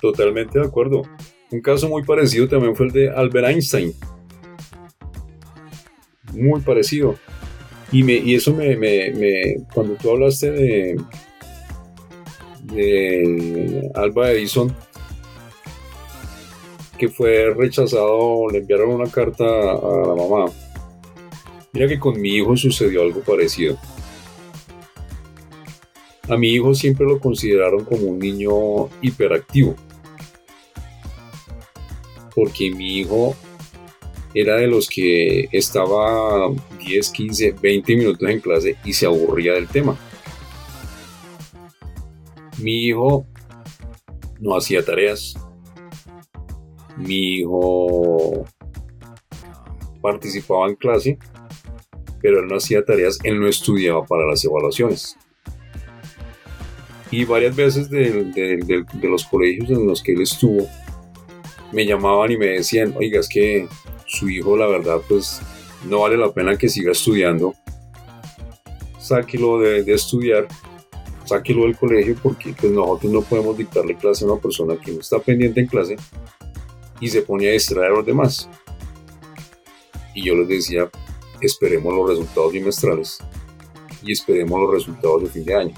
[0.00, 1.02] Totalmente de acuerdo.
[1.50, 3.92] Un caso muy parecido también fue el de Albert Einstein.
[6.32, 7.16] muy parecido.
[7.90, 10.96] Y, me, y eso me, me, cuando tú hablaste de,
[12.62, 14.72] de Alba Edison,
[16.96, 20.46] que fue rechazado, le enviaron una carta a la mamá.
[21.72, 23.78] Mira que con mi hijo sucedió algo parecido.
[26.28, 29.76] A mi hijo siempre lo consideraron como un niño hiperactivo.
[32.34, 33.36] Porque mi hijo
[34.34, 36.50] era de los que estaba
[36.84, 39.96] 10, 15, 20 minutos en clase y se aburría del tema.
[42.58, 43.26] Mi hijo
[44.40, 45.36] no hacía tareas.
[46.96, 48.44] Mi hijo
[50.00, 51.18] participaba en clase,
[52.22, 55.16] pero él no hacía tareas, él no estudiaba para las evaluaciones.
[57.10, 60.66] Y varias veces de, los colegios en los que él estuvo,
[61.72, 63.68] me llamaban y me decían, oiga, es que
[64.06, 65.40] su hijo, la verdad, pues
[65.88, 67.54] no vale la pena que siga estudiando.
[68.98, 70.48] Sáquelo de, estudiar,
[71.24, 75.00] sáquelo del colegio porque pues nosotros no podemos dictarle clase a una persona que no
[75.00, 75.96] está pendiente en clase
[77.00, 78.48] y se pone a distraer a los demás.
[80.14, 80.90] Y yo les decía,
[81.40, 83.18] esperemos los resultados bimestrales
[84.02, 85.74] y esperemos los resultados de fin de año.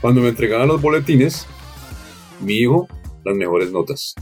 [0.00, 1.46] Cuando me entregaban los boletines,
[2.40, 2.86] mi hijo,
[3.24, 4.14] las mejores notas.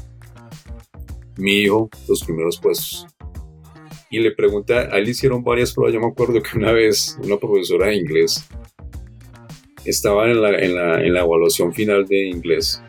[1.37, 3.07] Mi hijo, los primeros puestos.
[4.09, 5.95] Y le pregunté, a él hicieron varias pruebas.
[5.95, 8.47] Yo me acuerdo que una vez una profesora de inglés
[9.85, 12.81] estaba en la, en la, en la evaluación final de inglés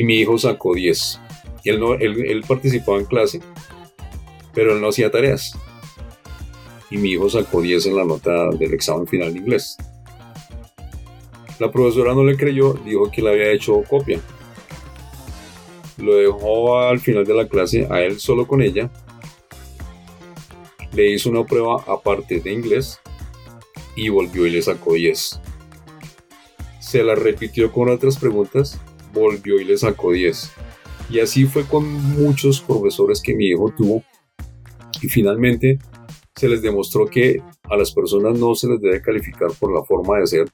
[0.00, 1.20] y mi hijo sacó 10.
[1.62, 3.42] Y él, no, él, él participaba en clase,
[4.54, 5.52] pero él no hacía tareas.
[6.90, 9.76] Y mi hijo sacó 10 en la nota del examen final de inglés.
[11.58, 14.18] La profesora no le creyó, dijo que le había hecho copia.
[15.98, 18.90] Lo dejó al final de la clase a él solo con ella.
[20.94, 22.98] Le hizo una prueba aparte de inglés
[23.96, 25.42] y volvió y le sacó 10.
[26.80, 28.80] Se la repitió con otras preguntas,
[29.12, 30.52] volvió y le sacó 10.
[31.10, 31.84] Y así fue con
[32.20, 34.02] muchos profesores que mi hijo tuvo.
[35.02, 35.78] Y finalmente
[36.36, 40.18] se les demostró que a las personas no se les debe calificar por la forma
[40.18, 40.48] de ser,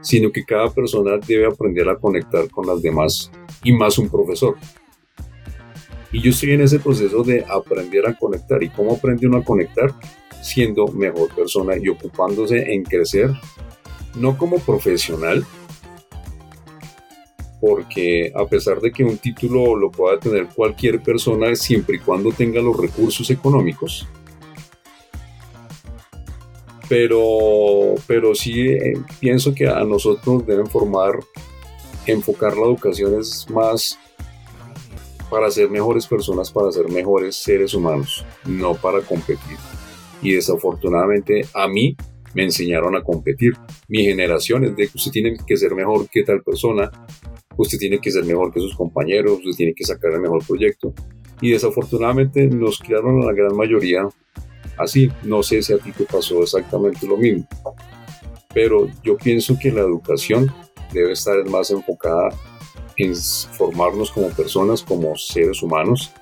[0.00, 3.30] sino que cada persona debe aprender a conectar con las demás
[3.62, 4.56] y más un profesor.
[6.10, 8.62] Y yo estoy en ese proceso de aprender a conectar.
[8.62, 9.94] ¿Y cómo aprende uno a conectar?
[10.42, 13.30] Siendo mejor persona y ocupándose en crecer,
[14.16, 15.46] no como profesional,
[17.62, 22.32] porque a pesar de que un título lo pueda tener cualquier persona siempre y cuando
[22.32, 24.04] tenga los recursos económicos,
[26.88, 31.20] pero, pero sí eh, pienso que a nosotros deben formar,
[32.04, 33.96] enfocar la educación es más
[35.30, 39.56] para ser mejores personas, para ser mejores seres humanos, no para competir.
[40.20, 41.96] Y desafortunadamente a mí
[42.34, 43.52] me enseñaron a competir.
[43.86, 46.90] Mi generación es de que usted tiene que ser mejor que tal persona,
[47.56, 50.92] usted tiene que ser mejor que sus compañeros, usted tiene que sacar el mejor proyecto.
[51.40, 54.08] Y desafortunadamente nos criaron a la gran mayoría
[54.78, 55.10] así.
[55.24, 57.46] No sé si a ti te pasó exactamente lo mismo,
[58.54, 60.52] pero yo pienso que la educación
[60.92, 62.28] debe estar más enfocada
[62.96, 66.12] en formarnos como personas, como seres humanos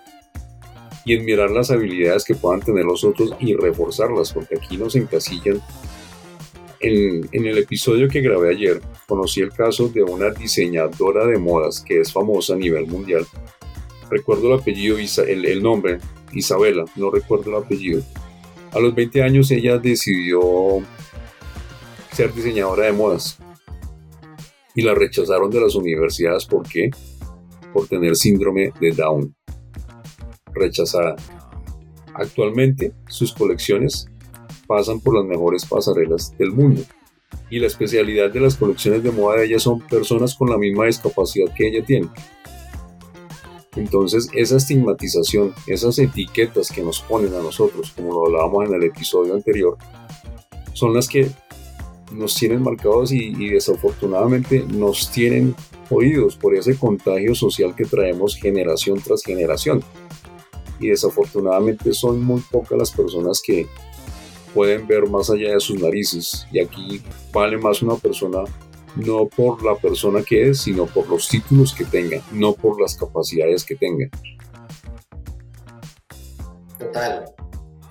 [1.05, 4.97] y en mirar las habilidades que puedan tener los otros y reforzarlas, porque aquí nos
[4.97, 5.61] encasillan.
[6.81, 11.85] En, en el episodio que grabé ayer, conocí el caso de una diseñadora de modas
[11.87, 13.27] que es famosa a nivel mundial.
[14.11, 15.99] Recuerdo el apellido, el, el nombre,
[16.33, 18.03] Isabela, no recuerdo el apellido
[18.73, 20.41] a los 20 años ella decidió
[22.13, 23.39] ser diseñadora de modas
[24.75, 26.47] y la rechazaron de las universidades.
[26.47, 26.91] ¿Por qué?
[27.73, 29.35] Por tener síndrome de Down.
[30.53, 31.17] Rechazada.
[32.15, 34.10] Actualmente sus colecciones
[34.71, 36.83] pasan por las mejores pasarelas del mundo
[37.51, 40.87] y la especialidad de las colecciones de moda de ella son personas con la misma
[40.87, 42.09] discapacidad que ella tiene.
[43.75, 48.85] Entonces, esa estigmatización, esas etiquetas que nos ponen a nosotros, como lo hablábamos en el
[48.85, 49.77] episodio anterior,
[50.73, 51.29] son las que
[52.13, 55.57] nos tienen marcados y, desafortunadamente nos tienen
[55.91, 59.83] oídos por ese contagio social que traemos generación tras generación.
[60.79, 63.67] Y desafortunadamente son muy pocas las personas que
[64.55, 66.47] pueden ver más allá de sus narices.
[66.53, 68.45] Y aquí vale más una persona
[68.97, 72.97] no por la persona que es, sino por los títulos que tenga, no por las
[72.97, 74.09] capacidades que tenga.
[76.79, 77.25] Total.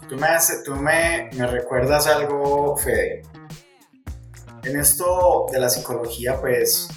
[0.10, 0.16] Tú
[0.76, 3.22] me, recuerdas algo, Fede.
[4.64, 6.90] En esto de la psicología, pues,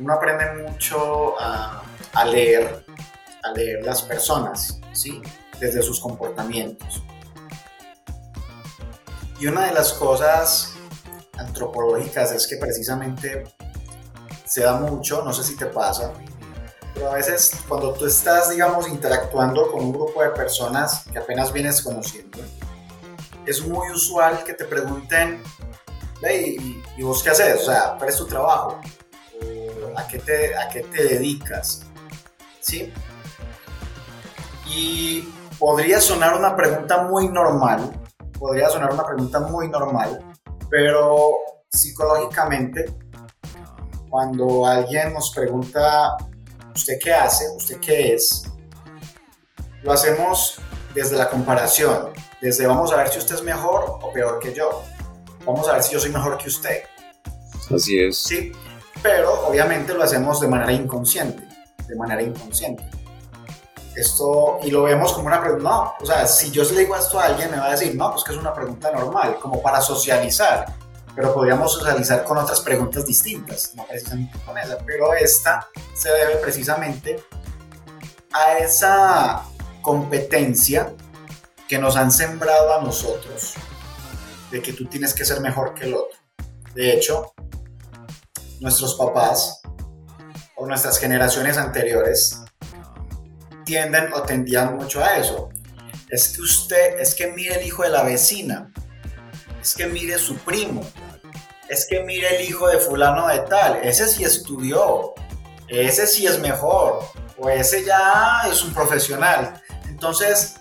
[0.00, 1.82] uno aprende mucho a,
[2.14, 2.84] a leer
[3.42, 5.22] a leer las personas, ¿sí?
[5.58, 7.02] Desde sus comportamientos.
[9.40, 10.74] Y una de las cosas
[11.38, 13.44] antropológicas es que precisamente
[14.44, 16.12] se da mucho, no sé si te pasa,
[16.92, 21.54] pero a veces cuando tú estás, digamos, interactuando con un grupo de personas que apenas
[21.54, 22.38] vienes conociendo,
[23.46, 25.42] es muy usual que te pregunten,
[26.22, 27.62] ¿y, y vos qué haces?
[27.62, 28.78] O sea, ¿cuál es tu trabajo?
[29.96, 31.86] ¿A qué te, a qué te dedicas?
[32.60, 32.92] ¿Sí?
[34.66, 37.99] Y podría sonar una pregunta muy normal,
[38.40, 40.24] podría sonar una pregunta muy normal,
[40.70, 41.32] pero
[41.68, 42.86] psicológicamente,
[44.08, 46.16] cuando alguien nos pregunta,
[46.74, 47.44] ¿usted qué hace?
[47.54, 48.50] ¿Usted qué es?
[49.82, 50.58] Lo hacemos
[50.94, 52.08] desde la comparación,
[52.40, 54.82] desde vamos a ver si usted es mejor o peor que yo.
[55.44, 56.82] Vamos a ver si yo soy mejor que usted.
[57.74, 58.16] Así es.
[58.16, 58.52] Sí,
[59.02, 61.46] pero obviamente lo hacemos de manera inconsciente,
[61.86, 62.84] de manera inconsciente.
[64.00, 67.20] Esto, y lo vemos como una pregunta, no, o sea, si yo le digo esto
[67.20, 69.82] a alguien me va a decir, no, pues que es una pregunta normal, como para
[69.82, 70.74] socializar,
[71.14, 76.36] pero podríamos socializar con otras preguntas distintas, no precisamente con esa, pero esta se debe
[76.36, 77.22] precisamente
[78.32, 79.42] a esa
[79.82, 80.94] competencia
[81.68, 83.52] que nos han sembrado a nosotros,
[84.50, 86.18] de que tú tienes que ser mejor que el otro.
[86.74, 87.34] De hecho,
[88.60, 89.60] nuestros papás
[90.56, 92.40] o nuestras generaciones anteriores
[93.64, 95.50] tienden o tendían mucho a eso.
[96.08, 98.70] Es que usted, es que mire el hijo de la vecina,
[99.60, 100.82] es que mire su primo,
[101.68, 105.14] es que mire el hijo de fulano de tal, ese sí estudió,
[105.68, 107.04] ese sí es mejor,
[107.38, 109.62] o ese ya es un profesional.
[109.88, 110.56] Entonces,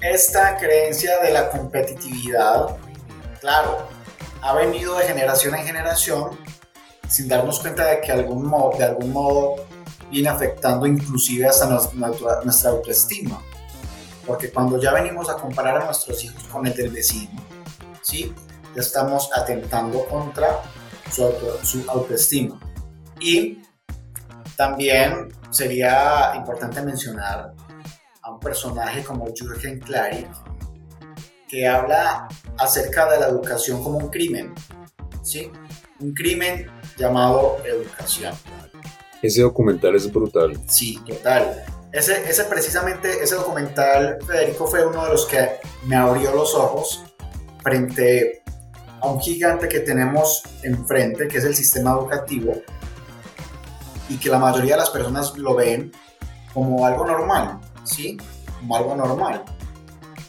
[0.00, 2.76] esta creencia de la competitividad,
[3.40, 3.88] claro,
[4.42, 6.36] ha venido de generación en generación
[7.08, 9.66] sin darnos cuenta de que de algún modo
[10.12, 11.66] viene afectando inclusive hasta
[12.44, 13.42] nuestra autoestima.
[14.26, 17.42] Porque cuando ya venimos a comparar a nuestros hijos con el del vecino,
[18.02, 18.32] ¿sí?
[18.74, 20.60] ya estamos atentando contra
[21.10, 21.24] su,
[21.64, 22.60] su autoestima.
[23.18, 23.62] Y
[24.56, 27.54] también sería importante mencionar
[28.22, 30.28] a un personaje como Jürgen Klarik,
[31.48, 34.54] que habla acerca de la educación como un crimen,
[35.22, 35.50] ¿sí?
[36.00, 38.34] Un crimen llamado educación.
[39.22, 40.58] Ese documental es brutal.
[40.66, 41.64] Sí, total.
[41.92, 47.04] Ese, ese precisamente, ese documental, Federico, fue uno de los que me abrió los ojos
[47.62, 48.42] frente
[49.00, 52.54] a un gigante que tenemos enfrente, que es el sistema educativo,
[54.08, 55.92] y que la mayoría de las personas lo ven
[56.52, 58.16] como algo normal, ¿sí?
[58.58, 59.44] Como algo normal.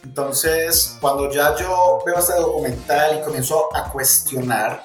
[0.04, 4.84] Entonces, cuando ya yo veo este documental y comienzo a cuestionar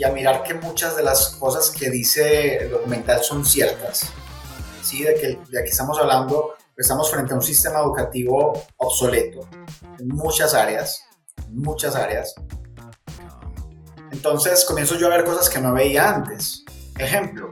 [0.00, 4.10] y a mirar que muchas de las cosas que dice el documental son ciertas,
[4.82, 5.02] ¿sí?
[5.02, 9.46] De que, de que estamos hablando, estamos frente a un sistema educativo obsoleto
[9.98, 11.04] en muchas áreas,
[11.46, 12.34] en muchas áreas.
[14.10, 16.64] Entonces comienzo yo a ver cosas que no veía antes.
[16.96, 17.50] Ejemplo,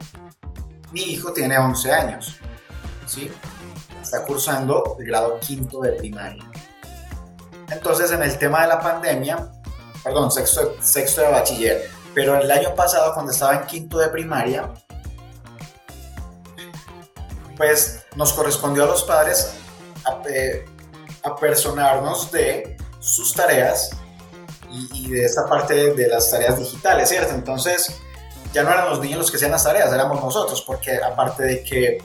[0.90, 2.38] mi hijo tiene 11 años,
[3.07, 3.30] ¿sí?
[4.03, 6.51] está cursando el grado quinto de primaria.
[7.70, 9.53] Entonces, en el tema de la pandemia,
[10.03, 14.68] perdón, sexto, sexto de bachiller, pero el año pasado, cuando estaba en quinto de primaria,
[17.56, 19.52] pues nos correspondió a los padres
[20.28, 20.64] eh,
[21.22, 23.90] apersonarnos de sus tareas
[24.68, 27.34] y, de esta parte de las tareas digitales, ¿cierto?
[27.34, 28.00] Entonces,
[28.52, 31.62] ya no eran los niños los que hacían las tareas, éramos nosotros, porque aparte de
[31.62, 31.98] que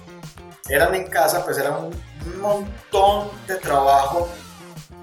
[0.70, 1.92] eran en casa, pues era un,
[2.40, 4.30] montón de trabajo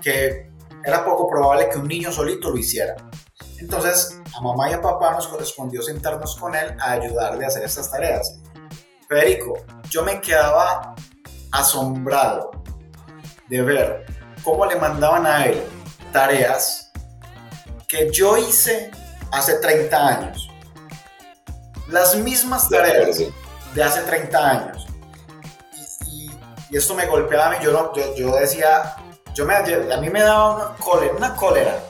[0.01, 0.53] que
[0.85, 2.95] era poco probable que un niño solito lo hiciera.
[3.61, 7.63] Entonces, a mamá y a papá nos correspondió sentarnos con él a ayudarle a hacer
[7.65, 8.41] estas tareas.
[9.09, 9.59] Federico,
[9.89, 10.95] yo me quedaba
[11.53, 12.51] asombrado
[13.49, 14.07] de ver
[14.43, 15.63] cómo le mandaban a él
[16.13, 16.91] tareas
[17.87, 18.91] que yo hice
[19.33, 20.49] hace 30 años.
[21.89, 23.19] Las mismas tareas
[23.75, 24.87] de hace 30 años
[26.71, 28.95] y esto me golpeaba a mí, yo, no, yo, decía,
[29.35, 31.83] yo me, a mí me daba una cólera, una cólera,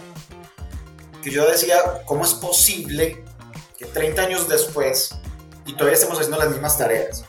[1.22, 3.24] que yo decía, ¿cómo es posible
[3.78, 5.10] que 30 años después
[5.66, 7.24] y todavía estemos haciendo las mismas tareas?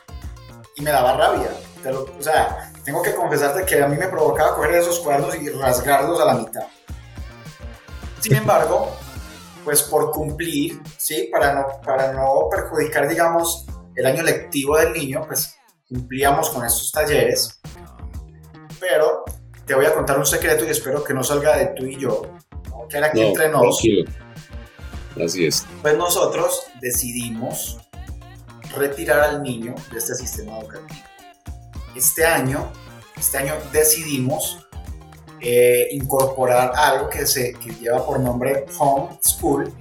[0.75, 1.51] Y me daba rabia,
[1.89, 6.19] o sea, tengo que confesarte que a mí me provocaba coger esos cuadros y rasgarlos
[6.19, 6.67] a la mitad.
[8.19, 8.95] Sin embargo,
[9.63, 11.29] pues por cumplir, ¿sí?
[11.31, 13.65] Para no, para no perjudicar, digamos,
[13.95, 15.55] el año lectivo del niño, pues
[15.87, 17.59] cumplíamos con estos talleres,
[18.79, 19.23] pero
[19.65, 22.21] te voy a contar un secreto y espero que no salga de tú y yo,
[22.89, 24.05] que era aquí entre nosotros.
[25.23, 25.65] Así es.
[25.81, 27.77] Pues nosotros decidimos
[28.75, 30.99] retirar al niño de este sistema educativo.
[31.95, 32.71] este año,
[33.17, 34.65] este año decidimos
[35.41, 39.73] eh, incorporar algo que, se, que lleva por nombre Home School.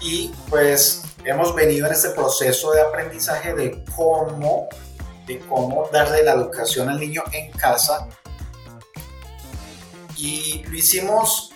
[0.00, 4.68] Y pues hemos venido en este proceso de aprendizaje de cómo,
[5.26, 8.08] de cómo darle la educación al niño en casa.
[10.16, 11.49] Y lo hicimos,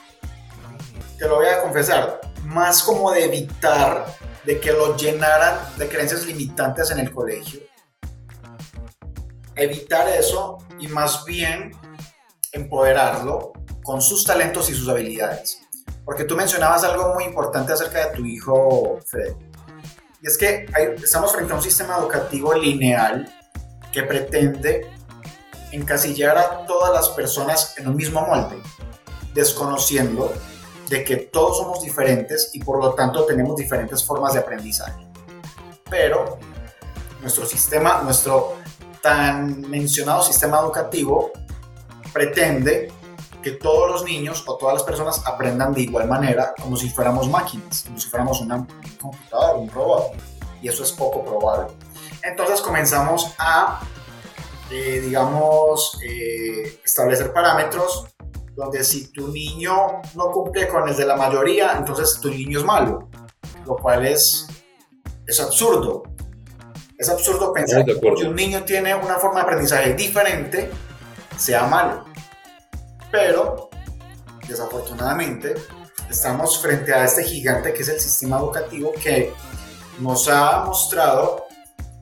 [1.24, 4.04] te lo voy a confesar, más como de evitar
[4.44, 7.60] de que lo llenaran de creencias limitantes en el colegio.
[9.56, 11.72] Evitar eso y más bien
[12.52, 15.62] empoderarlo con sus talentos y sus habilidades.
[16.04, 19.34] Porque tú mencionabas algo muy importante acerca de tu hijo, Fede.
[20.20, 20.66] Y es que
[21.02, 23.34] estamos frente a un sistema educativo lineal
[23.90, 24.92] que pretende
[25.72, 28.58] encasillar a todas las personas en un mismo molde,
[29.32, 30.30] desconociendo
[30.88, 35.06] de que todos somos diferentes y por lo tanto tenemos diferentes formas de aprendizaje.
[35.88, 36.38] Pero
[37.20, 38.56] nuestro sistema, nuestro
[39.00, 41.32] tan mencionado sistema educativo
[42.12, 42.90] pretende
[43.42, 47.28] que todos los niños o todas las personas aprendan de igual manera como si fuéramos
[47.28, 48.66] máquinas, como si fuéramos una, un
[48.98, 50.12] computador, un robot.
[50.62, 51.74] Y eso es poco probable.
[52.22, 53.80] Entonces comenzamos a,
[54.70, 58.06] eh, digamos, eh, establecer parámetros
[58.54, 62.64] donde si tu niño no cumple con el de la mayoría, entonces tu niño es
[62.64, 63.08] malo,
[63.66, 64.46] lo cual es,
[65.26, 66.04] es absurdo.
[66.96, 70.70] Es absurdo pensar que un niño tiene una forma de aprendizaje diferente,
[71.36, 72.04] sea malo.
[73.10, 73.68] Pero,
[74.46, 75.54] desafortunadamente,
[76.08, 79.32] estamos frente a este gigante que es el sistema educativo que
[79.98, 81.46] nos ha mostrado,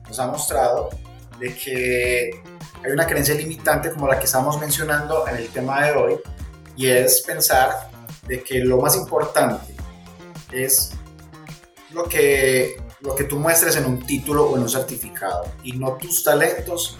[0.07, 0.89] nos ha mostrado
[1.39, 2.43] de que
[2.83, 6.19] hay una creencia limitante como la que estamos mencionando en el tema de hoy
[6.75, 7.89] y es pensar
[8.27, 9.75] de que lo más importante
[10.51, 10.91] es
[11.91, 15.97] lo que, lo que tú muestres en un título o en un certificado y no
[15.97, 16.97] tus talentos,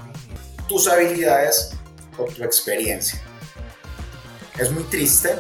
[0.68, 1.72] tus habilidades
[2.18, 3.22] o tu experiencia.
[4.58, 5.36] Es muy triste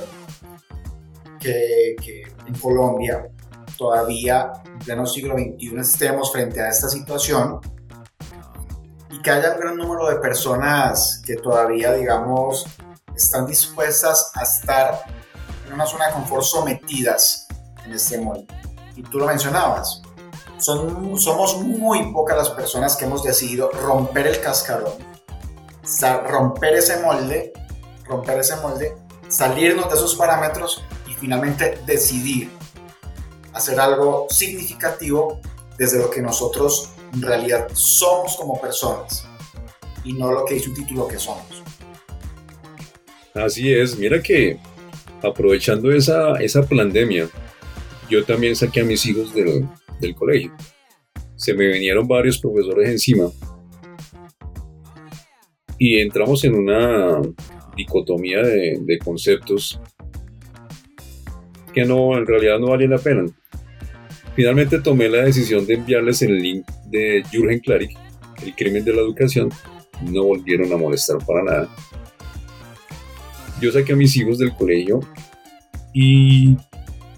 [1.39, 3.29] que, en Colombia
[3.77, 7.59] todavía en pleno siglo XXI estemos frente a esta situación
[9.09, 12.65] y que haya un gran número de personas que todavía, digamos,
[13.15, 15.03] están dispuestas a estar
[15.67, 17.47] en una zona de confort sometidas
[17.85, 18.47] en este molde.
[18.95, 20.01] Y tú lo mencionabas,
[20.57, 24.93] son, somos muy pocas las personas que hemos decidido romper el cascarón,
[26.27, 27.53] romper ese molde,
[28.05, 29.03] romper ese molde
[29.33, 32.51] salirnos de esos parámetros y finalmente decidir
[33.53, 35.39] hacer algo significativo
[35.77, 39.25] desde lo que nosotros en realidad somos como personas
[40.03, 41.63] y no lo que dice un título que somos.
[43.33, 44.57] Así es, mira que
[45.21, 47.27] aprovechando esa, esa pandemia,
[48.09, 49.65] yo también saqué a mis hijos del,
[49.99, 50.51] del colegio.
[51.35, 53.29] Se me vinieron varios profesores encima
[55.77, 57.21] y entramos en una
[57.75, 59.79] dicotomía de, conceptos
[61.73, 63.25] que no, en realidad no valían la pena.
[64.35, 67.97] Finalmente tomé la decisión de enviarles el link de Jürgen Klarik,
[68.45, 69.49] El crimen de la educación.
[70.09, 71.75] No volvieron a molestar para nada.
[73.63, 74.99] Yo saqué a mis hijos del colegio
[75.93, 76.57] y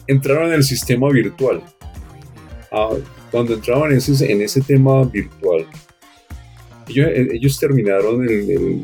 [0.05, 1.63] entraron en el sistema virtual.
[2.71, 2.91] Ah,
[3.31, 5.65] cuando entraban en ese, en ese tema virtual,
[6.87, 8.83] ellos, terminaron el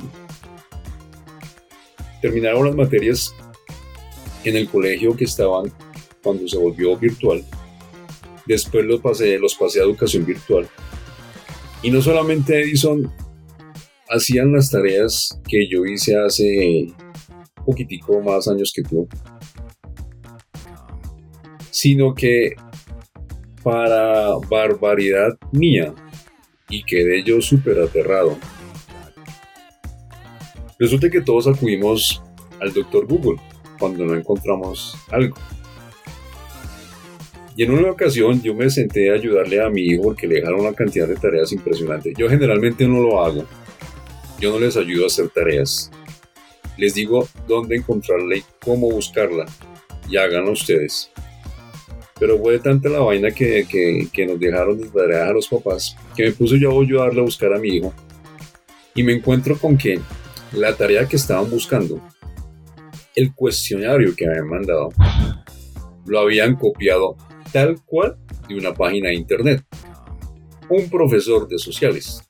[2.20, 3.36] terminaron las materias
[4.44, 5.72] en el colegio que estaban
[6.24, 7.46] cuando se volvió virtual.
[8.48, 10.68] Después los pasé, los pasé a educación virtual.
[11.84, 13.12] Y no solamente Edison
[14.10, 16.92] hacían las tareas que yo hice hace
[17.64, 19.08] poquitico más años que tú,
[21.70, 22.56] sino que
[23.64, 25.94] para barbaridad mía,
[26.70, 28.38] y quedé yo súper aterrado,
[30.82, 32.24] Resulta que todos acudimos
[32.60, 33.40] al doctor Google
[33.78, 35.38] cuando no encontramos algo.
[37.56, 40.62] Y en una ocasión yo me senté a ayudarle a mi hijo porque le dejaron
[40.62, 42.14] una cantidad de tareas impresionante.
[42.18, 43.46] Yo generalmente no lo hago.
[44.40, 45.92] Yo no les ayudo a hacer tareas.
[46.82, 49.46] Les digo dónde encontrarla y cómo buscarla.
[50.10, 51.12] Y háganlo ustedes.
[52.20, 53.68] Pero fue tanta la vaina que,
[54.12, 57.24] que, nos dejaron de tareas a los papás que me puse yo a ayudarle a
[57.24, 57.94] buscar a mi hijo.
[58.96, 60.00] Y me encuentro con que
[60.54, 62.02] la tarea que estaban buscando,
[63.16, 64.90] el cuestionario que habían mandado,
[66.08, 67.16] lo habían copiado
[67.54, 68.18] tal cual
[68.50, 69.64] de una página de internet.
[70.68, 72.24] Un profesor de sociales.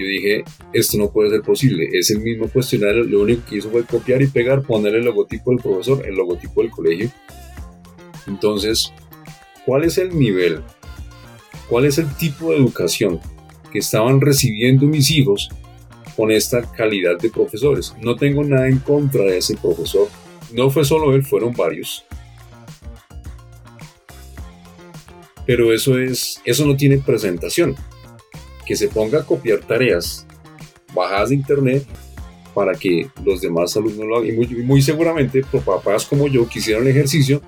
[0.00, 1.88] Yo dije, esto no puede ser posible.
[1.92, 5.50] Es el mismo cuestionario, lo único que hizo fue copiar y pegar, poner el logotipo
[5.50, 7.10] del profesor, el logotipo del colegio.
[8.26, 8.92] Entonces,
[9.66, 10.60] ¿cuál es el nivel?
[11.68, 13.20] ¿Cuál es el tipo de educación
[13.70, 15.50] que estaban recibiendo mis hijos
[16.16, 17.94] con esta calidad de profesores.
[18.00, 20.08] No tengo nada en contra de ese profesor.
[20.52, 22.04] No fue solo él, fueron varios.
[25.46, 27.74] Pero eso es eso no tiene presentación.
[28.70, 30.24] Que se ponga a copiar tareas
[30.94, 31.84] bajadas de internet
[32.54, 34.28] para que los demás alumnos lo hagan.
[34.28, 37.42] Y muy, muy seguramente papás como yo que hicieron el ejercicio,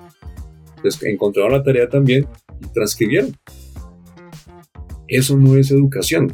[0.81, 2.27] pues encontraron la tarea también
[2.59, 3.37] y transcribieron.
[5.07, 6.33] Eso no es educación.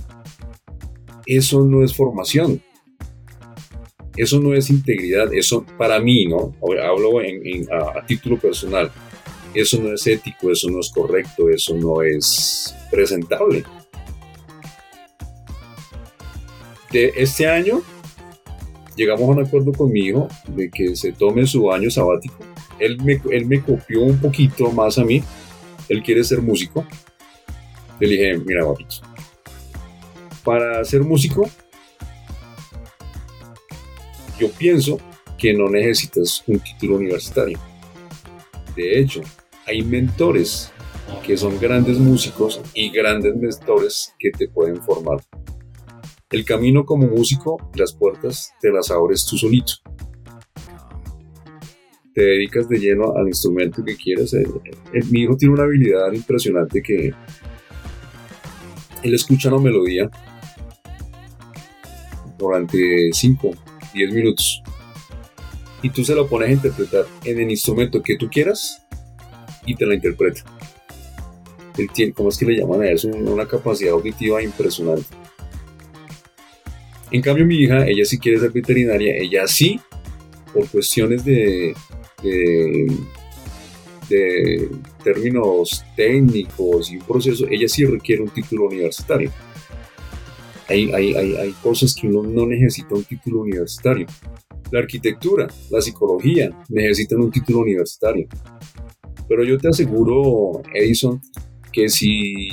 [1.28, 2.60] Eso no es formación.
[4.18, 5.32] Eso no es integridad.
[5.36, 6.56] Eso para mí, ¿no?
[6.84, 8.92] Hablo a, título personal.
[9.54, 13.64] Eso no es ético, eso no es correcto, eso no es presentable.
[16.92, 17.82] De este año
[18.96, 22.38] llegamos a un acuerdo con mi hijo de que se tome su año sabático.
[22.80, 25.24] Él me, él me copió un poquito más a mí.
[25.88, 26.86] Él quiere ser músico.
[28.00, 28.96] Le dije, mira, papito,
[30.44, 31.50] para ser músico,
[34.40, 35.00] yo pienso
[35.38, 37.60] que no necesitas un título universitario.
[38.76, 39.22] De hecho,
[39.66, 40.72] hay mentores
[41.26, 45.20] que son grandes músicos y grandes mentores que te pueden formar
[46.32, 49.74] el camino como músico, las puertas te las abres tú solito.
[52.14, 54.34] Te dedicas de lleno al instrumento que quieras.
[54.34, 54.46] Eh,
[54.94, 57.14] eh, mi hijo tiene una habilidad impresionante que
[59.04, 60.10] él escucha una melodía
[62.38, 63.52] durante 5,
[63.94, 64.62] 10 minutos
[65.82, 68.86] y tú se lo pones a interpretar en el instrumento que tú quieras
[69.66, 70.42] y te la interpreta.
[71.78, 73.32] Él tiene, ¿cómo es que le llaman a?
[73.32, 75.19] Una capacidad auditiva impresionante.
[77.12, 79.80] En cambio, mi hija, ella sí quiere ser veterinaria, ella sí,
[80.54, 81.74] por cuestiones de,
[85.04, 89.32] términos técnicos y un proceso, ella sí requiere un título universitario.
[90.68, 94.06] Hay, hay, hay, hay, cosas que uno no necesita un título universitario.
[94.72, 98.28] La arquitectura, la psicología necesitan un título universitario.
[99.28, 101.20] Pero yo te aseguro, Edison,
[101.72, 102.50] que si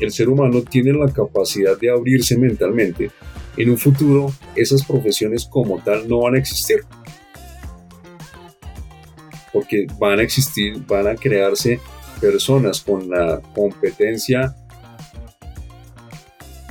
[0.00, 3.10] el ser humano tiene la capacidad de abrirse mentalmente,
[3.56, 6.84] en un futuro esas profesiones como tal no van a existir.
[9.52, 11.78] Porque van a existir, van a crearse
[12.20, 14.54] personas con la competencia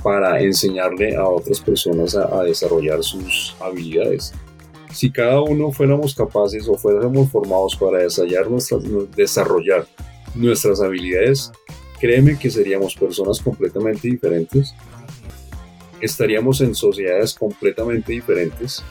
[0.01, 4.33] para enseñarle a otras personas a, desarrollar sus habilidades.
[4.91, 8.83] Si cada uno fuéramos capaces o fuéramos formados para desarrollar nuestras,
[9.15, 9.87] desarrollar
[10.33, 11.51] nuestras habilidades,
[11.99, 14.73] créeme que seríamos personas completamente diferentes
[16.01, 18.83] estaríamos en sociedades completamente diferentes,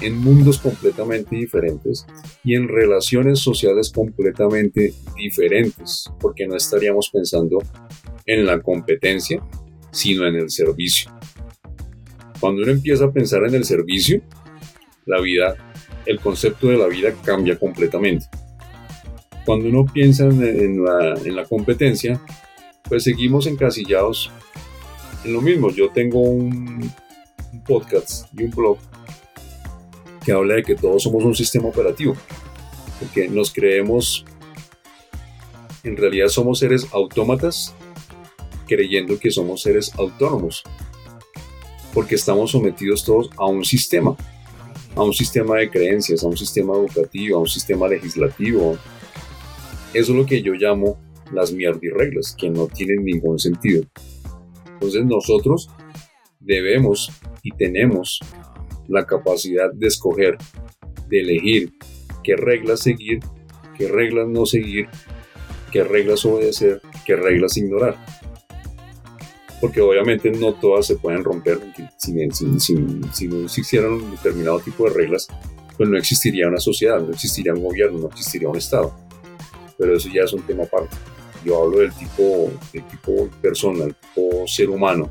[0.00, 2.06] en mundos completamente diferentes
[2.42, 7.58] y en relaciones sociales completamente diferentes, porque no estaríamos pensando
[8.26, 9.42] en la competencia,
[9.92, 11.10] sino en el servicio.
[12.40, 14.22] Cuando uno empieza a pensar en el servicio,
[15.04, 15.72] la vida,
[16.06, 18.26] el concepto de la vida cambia completamente.
[19.44, 22.20] Cuando uno piensa en, la, en la competencia,
[22.88, 24.30] pues seguimos encasillados
[25.24, 26.92] en lo mismo, yo tengo un,
[27.66, 28.78] podcast y un blog
[30.24, 32.14] que habla de que todos somos un sistema operativo,
[32.98, 34.24] porque nos creemos,
[35.82, 37.74] en realidad somos seres autómatas
[38.66, 40.62] creyendo que somos seres autónomos,
[41.92, 44.16] porque estamos sometidos todos a un sistema,
[44.94, 48.78] a un sistema de creencias, a un sistema educativo, a un sistema legislativo.
[49.92, 51.00] Eso es lo que yo llamo
[51.32, 53.84] las reglas, que no tienen ningún sentido.
[54.80, 55.68] Entonces nosotros
[56.40, 57.12] debemos
[57.42, 58.18] y tenemos
[58.88, 60.38] la capacidad de escoger,
[61.08, 61.74] de elegir
[62.24, 63.20] qué reglas seguir,
[63.76, 64.88] qué reglas no seguir,
[65.70, 67.96] qué reglas obedecer, qué reglas ignorar.
[69.60, 71.60] Porque obviamente no todas se pueden romper.
[71.98, 75.28] Si, si no existieran un determinado tipo de reglas,
[75.76, 78.94] pues no existiría una sociedad, no existiría un gobierno, no existiría un Estado.
[79.76, 80.96] Pero eso ya es un tema aparte.
[81.44, 85.10] Yo hablo del tipo, del tipo persona, el tipo ser humano.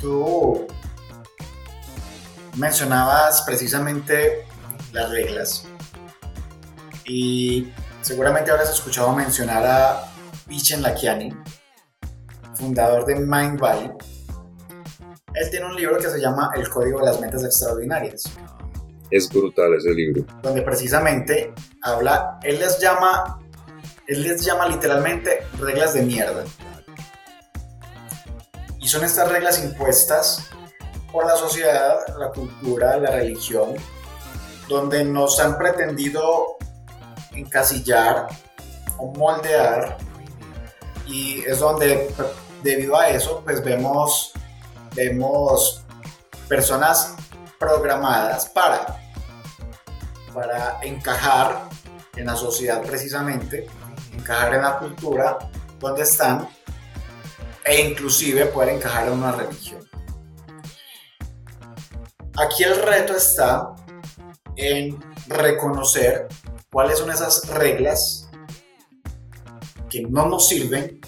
[0.00, 0.66] Tú
[2.56, 4.46] mencionabas precisamente
[4.92, 5.66] las reglas
[7.04, 7.72] y
[8.02, 10.12] seguramente habrás escuchado mencionar a
[10.46, 11.34] Vishen Lakiani,
[12.54, 13.90] fundador de Mind Valley.
[15.34, 18.24] Él tiene un libro que se llama El Código de las Metas Extraordinarias.
[19.10, 20.24] Es brutal ese libro.
[20.42, 21.52] Donde precisamente
[21.82, 23.38] habla, él les llama,
[24.06, 26.44] él les llama literalmente reglas de mierda.
[28.80, 30.48] Y son estas reglas impuestas
[31.12, 33.74] por la sociedad, la cultura, la religión,
[34.68, 36.56] donde nos han pretendido
[37.32, 38.26] encasillar
[38.98, 39.98] o moldear
[41.06, 42.08] Y es donde,
[42.62, 44.32] debido a eso, pues vemos,
[44.94, 45.84] vemos
[46.48, 47.14] personas
[47.58, 49.00] programadas para,
[50.32, 51.68] para encajar
[52.16, 53.66] en la sociedad precisamente,
[54.12, 55.38] encajar en la cultura
[55.78, 56.48] donde están
[57.64, 59.86] e inclusive poder encajar en una religión.
[62.38, 63.74] Aquí el reto está
[64.56, 66.28] en reconocer
[66.70, 68.28] cuáles son esas reglas
[69.88, 71.00] que no nos sirven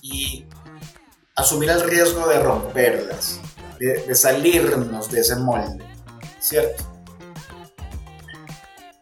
[0.00, 0.46] y
[1.34, 3.40] asumir el riesgo de romperlas,
[3.78, 5.84] de, salirnos de ese molde,
[6.40, 6.84] ¿cierto?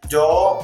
[0.08, 0.60] Yo,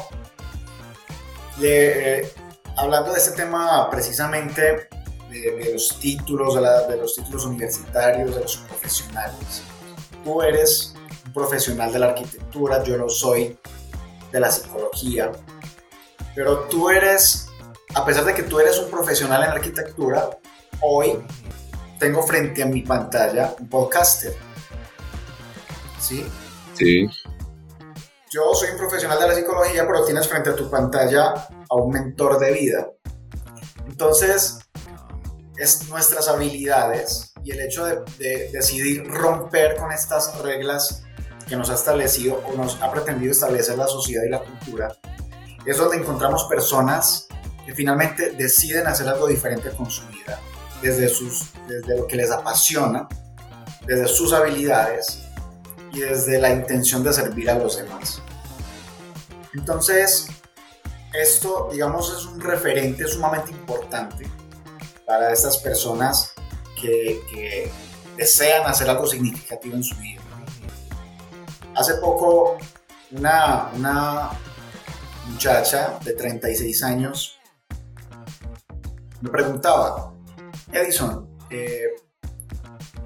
[2.77, 4.89] hablando de este tema precisamente
[5.31, 9.63] de, los títulos, de, los títulos universitarios, de los profesionales,
[10.25, 10.95] tú eres
[11.27, 13.59] un profesional de la arquitectura, yo lo soy
[14.33, 15.33] de la psicología,
[16.35, 17.49] pero tú eres,
[17.95, 20.31] a pesar de que tú eres un profesional en la arquitectura,
[20.81, 21.19] hoy
[22.01, 24.35] tengo frente a mi pantalla un podcaster.
[26.01, 26.27] ¿Sí?
[26.75, 27.07] Sí.
[28.33, 31.35] Yo soy un profesional de la psicología, pero tienes frente a tu pantalla
[31.69, 32.91] a un mentor de vida.
[33.87, 34.59] Entonces,
[35.59, 41.03] es nuestras habilidades y el hecho de, decidir romper con estas reglas
[41.47, 44.95] que nos ha establecido o nos ha pretendido establecer la sociedad y la cultura,
[45.67, 47.27] es donde encontramos personas
[47.67, 50.41] que finalmente deciden hacer algo diferente con su vida,
[50.83, 53.09] desde, sus, desde lo que les apasiona,
[53.87, 55.23] desde sus habilidades
[55.93, 58.23] y desde la intención de servir a los demás.
[59.55, 60.29] Entonces,
[61.13, 64.29] esto, digamos, es un referente sumamente importante
[65.07, 66.33] para estas personas
[66.81, 67.71] que,
[68.17, 70.21] desean hacer algo significativo en su vida.
[71.75, 72.59] Hace poco,
[73.13, 74.31] una, una
[75.27, 77.41] muchacha de 36 años
[79.23, 80.10] me preguntaba,
[80.73, 81.89] Edison, eh,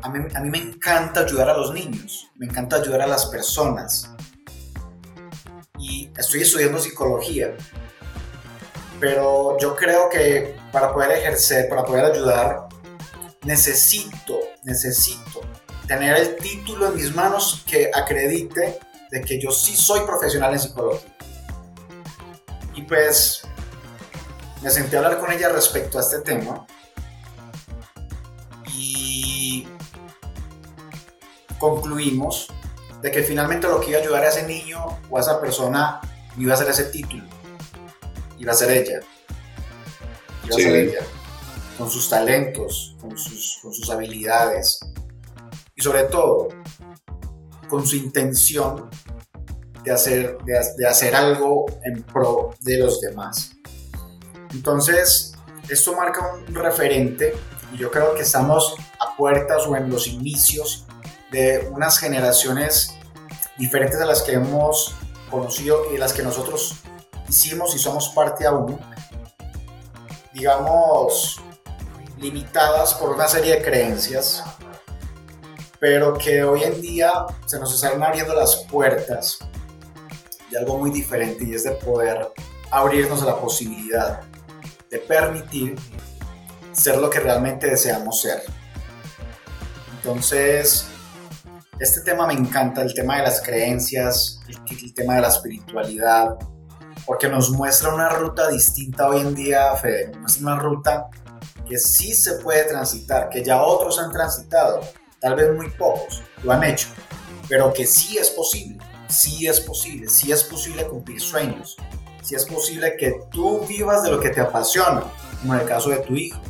[0.02, 4.10] a, mí, me encanta ayudar a los niños, me encanta ayudar a las personas.
[5.78, 7.54] Y estoy estudiando psicología
[9.04, 12.68] pero yo creo que para poder ejercer, para poder ayudar,
[13.42, 15.42] necesito, necesito
[15.86, 18.78] tener el título en mis manos que acredite
[19.10, 21.14] de que yo sí soy profesional en psicología.
[22.74, 23.42] Y pues
[24.62, 26.66] me senté a hablar con ella respecto a este tema
[31.64, 32.48] concluimos
[33.00, 34.78] de que finalmente lo que iba a ayudar a ese niño
[35.10, 36.00] o a esa persona
[36.38, 37.24] iba a ser ese título
[38.38, 39.00] iba a ser ella.
[40.44, 41.00] Iba a ser ella.
[41.78, 44.80] Con sus talentos, con sus, con sus habilidades.
[45.74, 46.48] Y sobre todo,
[47.68, 48.90] con su intención
[49.82, 53.52] de hacer, de, hacer algo en pro de los demás.
[54.52, 55.32] Entonces,
[55.68, 57.34] esto marca un referente
[57.72, 60.86] y yo creo que estamos a puertas o en los inicios
[61.34, 62.94] de unas generaciones
[63.58, 64.94] diferentes a las que hemos
[65.28, 66.76] conocido y las que nosotros
[67.28, 68.78] hicimos y somos parte aún,
[70.32, 71.40] digamos,
[72.18, 74.44] limitadas por una serie de creencias,
[75.80, 79.40] pero que hoy en día se nos están abriendo las puertas
[80.52, 82.30] de algo muy diferente y es de poder
[82.70, 84.20] abrirnos a la posibilidad
[84.88, 85.76] de permitir
[86.70, 88.44] ser lo que realmente deseamos ser.
[89.96, 90.86] Entonces,
[91.80, 96.36] este tema me encanta, el tema de las creencias, el, tema de la espiritualidad,
[97.04, 101.08] porque nos muestra una ruta distinta hoy en día, Fede, es una ruta
[101.68, 104.80] que sí se puede transitar, que ya otros han transitado,
[105.20, 106.88] tal vez muy pocos lo han hecho,
[107.48, 111.76] pero que sí es posible, sí es posible, sí es posible cumplir sueños,
[112.22, 115.02] sí es posible que tú vivas de lo que te apasiona,
[115.40, 116.40] como en el caso de tu hijo.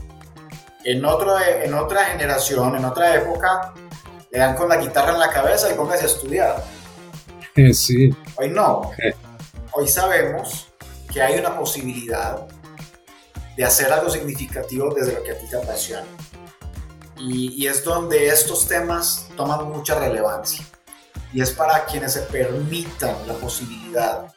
[0.84, 3.72] En, otro, en otra generación, en otra época,
[4.34, 6.64] le dan con la guitarra en la cabeza y póngase a estudiar.
[7.72, 8.10] Sí.
[8.34, 8.90] Hoy no.
[8.98, 9.14] Eh,
[9.74, 10.66] hoy sabemos
[11.12, 12.44] que hay una posibilidad
[13.56, 16.08] de hacer algo significativo desde lo que a ti te apasiona.
[17.16, 20.66] Y, es donde estos temas toman mucha relevancia.
[21.32, 24.34] Y es para quienes se permitan la posibilidad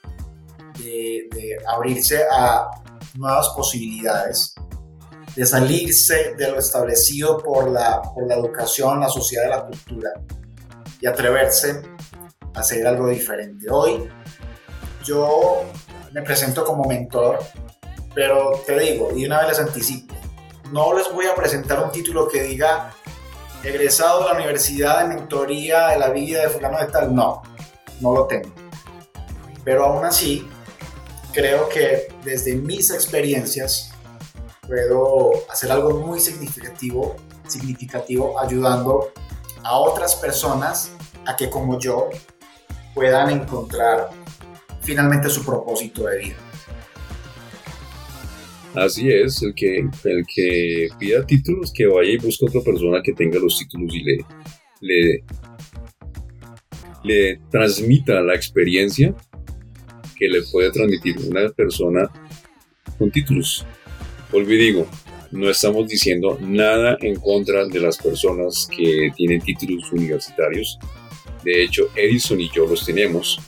[0.78, 2.70] de, abrirse a
[3.16, 4.54] nuevas posibilidades,
[5.38, 10.10] de salirse de lo establecido por la, por la educación, la sociedad, la cultura
[11.00, 11.84] y atreverse
[12.56, 13.68] a hacer algo diferente.
[13.70, 14.10] Hoy
[15.04, 15.62] yo
[16.12, 17.38] me presento como mentor,
[18.16, 20.16] pero te digo, y una vez les anticipo,
[20.72, 22.96] no les voy a presentar un título que diga
[23.64, 27.44] egresado de la Universidad de Mentoría de la Vida de fulano de tal, no,
[28.02, 28.50] no lo tengo.
[29.64, 30.50] Pero aún así,
[31.32, 33.92] creo que desde mis experiencias
[34.68, 37.16] puedo hacer algo muy significativo,
[37.48, 39.12] significativo ayudando
[39.64, 40.92] a otras personas
[41.26, 42.10] a que como yo
[42.94, 44.10] puedan encontrar
[44.82, 46.36] finalmente su propósito de vida.
[48.76, 53.14] Así es, el que, el que pida títulos, que vaya y busque otra persona que
[53.14, 54.26] tenga los títulos y le,
[54.82, 55.24] le,
[57.04, 59.16] le transmita la experiencia
[60.16, 62.10] que le puede transmitir una persona
[62.98, 63.66] con títulos.
[64.32, 64.88] Vuelvo digo,
[65.32, 70.78] no estamos diciendo nada en contra de las personas que tienen títulos universitarios.
[71.44, 73.40] De hecho, Edison y yo los tenemos.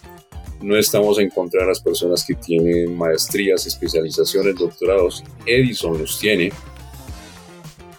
[0.62, 5.24] No estamos en contra de las personas que tienen maestrías, especializaciones, doctorados.
[5.46, 6.52] Edison los tiene.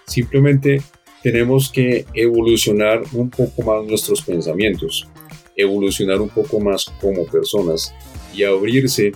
[0.06, 0.82] Simplemente
[1.22, 5.06] tenemos que evolucionar un poco más nuestros pensamientos,
[5.54, 7.94] evolucionar un poco más como personas
[8.34, 9.12] y abrirse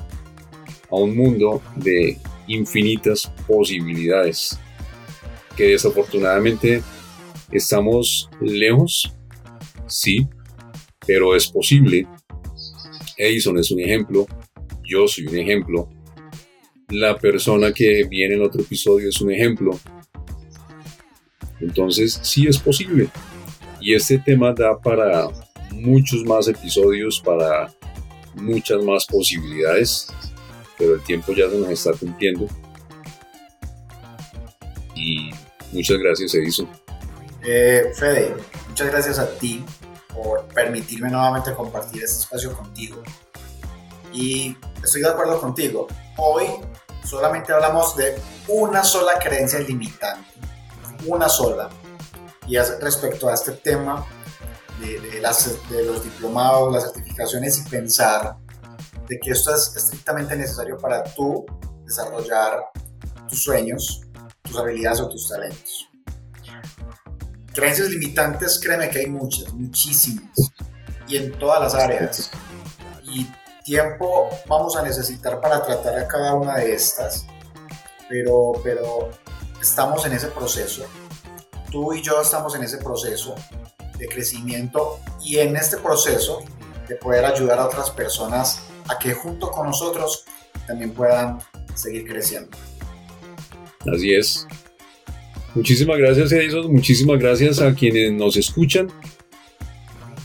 [0.90, 4.58] a un mundo de infinitas posibilidades
[5.56, 6.82] que desafortunadamente
[7.50, 9.12] estamos lejos,
[9.86, 10.28] sí,
[11.06, 12.06] pero es posible.
[13.16, 14.26] Edison es un ejemplo,
[14.82, 15.88] yo soy un ejemplo,
[16.90, 19.78] la persona que viene en otro episodio es un ejemplo.
[21.60, 23.08] Entonces, sí es posible.
[23.80, 25.28] Y este tema da para
[25.70, 27.72] muchos más episodios, para
[28.34, 30.08] muchas más posibilidades,
[30.78, 32.46] pero el tiempo ya se nos está cumpliendo.
[34.94, 35.30] Y
[35.72, 36.68] muchas gracias, Edison.
[37.44, 38.34] Eh, Fede,
[38.68, 39.64] muchas gracias a ti
[40.14, 43.02] por permitirme nuevamente compartir este espacio contigo.
[44.12, 45.88] Y estoy de acuerdo contigo.
[46.16, 46.46] Hoy
[47.04, 48.16] solamente hablamos de
[48.48, 50.30] una sola creencia limitante,
[51.06, 51.68] una sola.
[52.46, 54.06] Y es respecto a este tema
[54.80, 58.36] de, las, de los diplomados, las certificaciones y pensar
[59.08, 61.44] de que esto es estrictamente necesario para tú
[61.84, 62.70] desarrollar
[63.28, 64.02] tus sueños,
[64.42, 65.88] tus habilidades o tus talentos.
[67.52, 70.36] Creencias limitantes, créeme que hay muchas, muchísimas,
[71.06, 72.30] y en todas las áreas.
[73.04, 73.28] Y
[73.64, 77.26] tiempo vamos a necesitar para tratar a cada una de estas,
[78.08, 79.10] pero, pero
[79.60, 80.84] estamos en ese proceso.
[81.70, 83.34] Tú y yo estamos en ese proceso
[83.98, 86.42] de crecimiento y en este proceso
[86.88, 90.24] de poder ayudar a otras personas a que junto con nosotros
[90.66, 91.38] también puedan
[91.74, 92.56] seguir creciendo.
[93.92, 94.46] Así es.
[95.54, 98.88] Muchísimas gracias Edison, muchísimas gracias a quienes nos escuchan,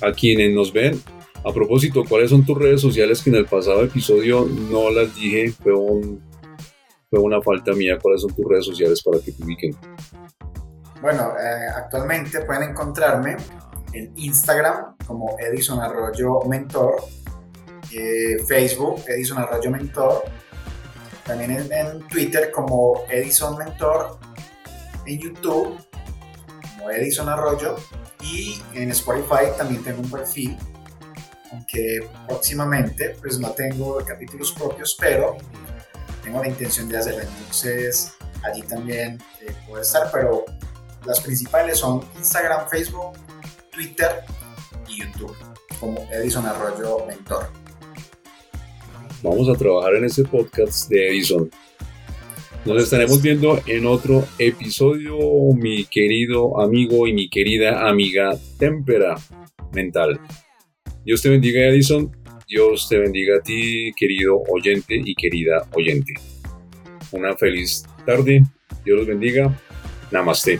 [0.02, 1.02] a quienes nos ven.
[1.46, 5.52] A propósito, ¿cuáles son tus redes sociales que en el pasado episodio no las dije?
[5.52, 5.72] Fue,
[7.10, 7.98] fue una falta mía.
[8.02, 9.76] ¿Cuáles son tus redes sociales para que publiquen?
[11.02, 13.38] Bueno, eh, actualmente pueden encontrarme
[13.94, 16.96] en Instagram como Edison Arroyo Mentor,
[17.92, 20.24] eh, Facebook Edison Arroyo Mentor,
[21.26, 24.20] también en, Twitter como Edison Mentor,
[25.06, 25.78] en YouTube
[26.78, 27.78] como Edison Arroyo.
[28.22, 30.58] Y en Spotify también tengo un perfil,
[31.52, 35.38] aunque próximamente pues no tengo capítulos propios, pero
[36.22, 38.14] tengo la intención de hacerlo, entonces
[38.44, 40.46] allí también eh, puede estar, pero
[41.06, 43.14] las principales son Instagram, Facebook,
[43.72, 44.24] Twitter
[44.88, 45.36] y YouTube,
[45.80, 47.59] como Edison Arroyo Mentor.
[49.22, 51.50] Vamos a trabajar en ese podcast de Edison.
[52.66, 55.18] Nos estaremos viendo en otro episodio,
[55.56, 59.16] mi querido amigo y mi querida amiga Tempera
[59.74, 60.20] Mental.
[61.04, 62.12] Dios te bendiga, Edison.
[62.48, 66.14] Dios te bendiga a ti, querido oyente y querida oyente.
[67.12, 68.44] Una feliz tarde.
[68.86, 69.54] Dios los bendiga.
[70.12, 70.60] Namaste.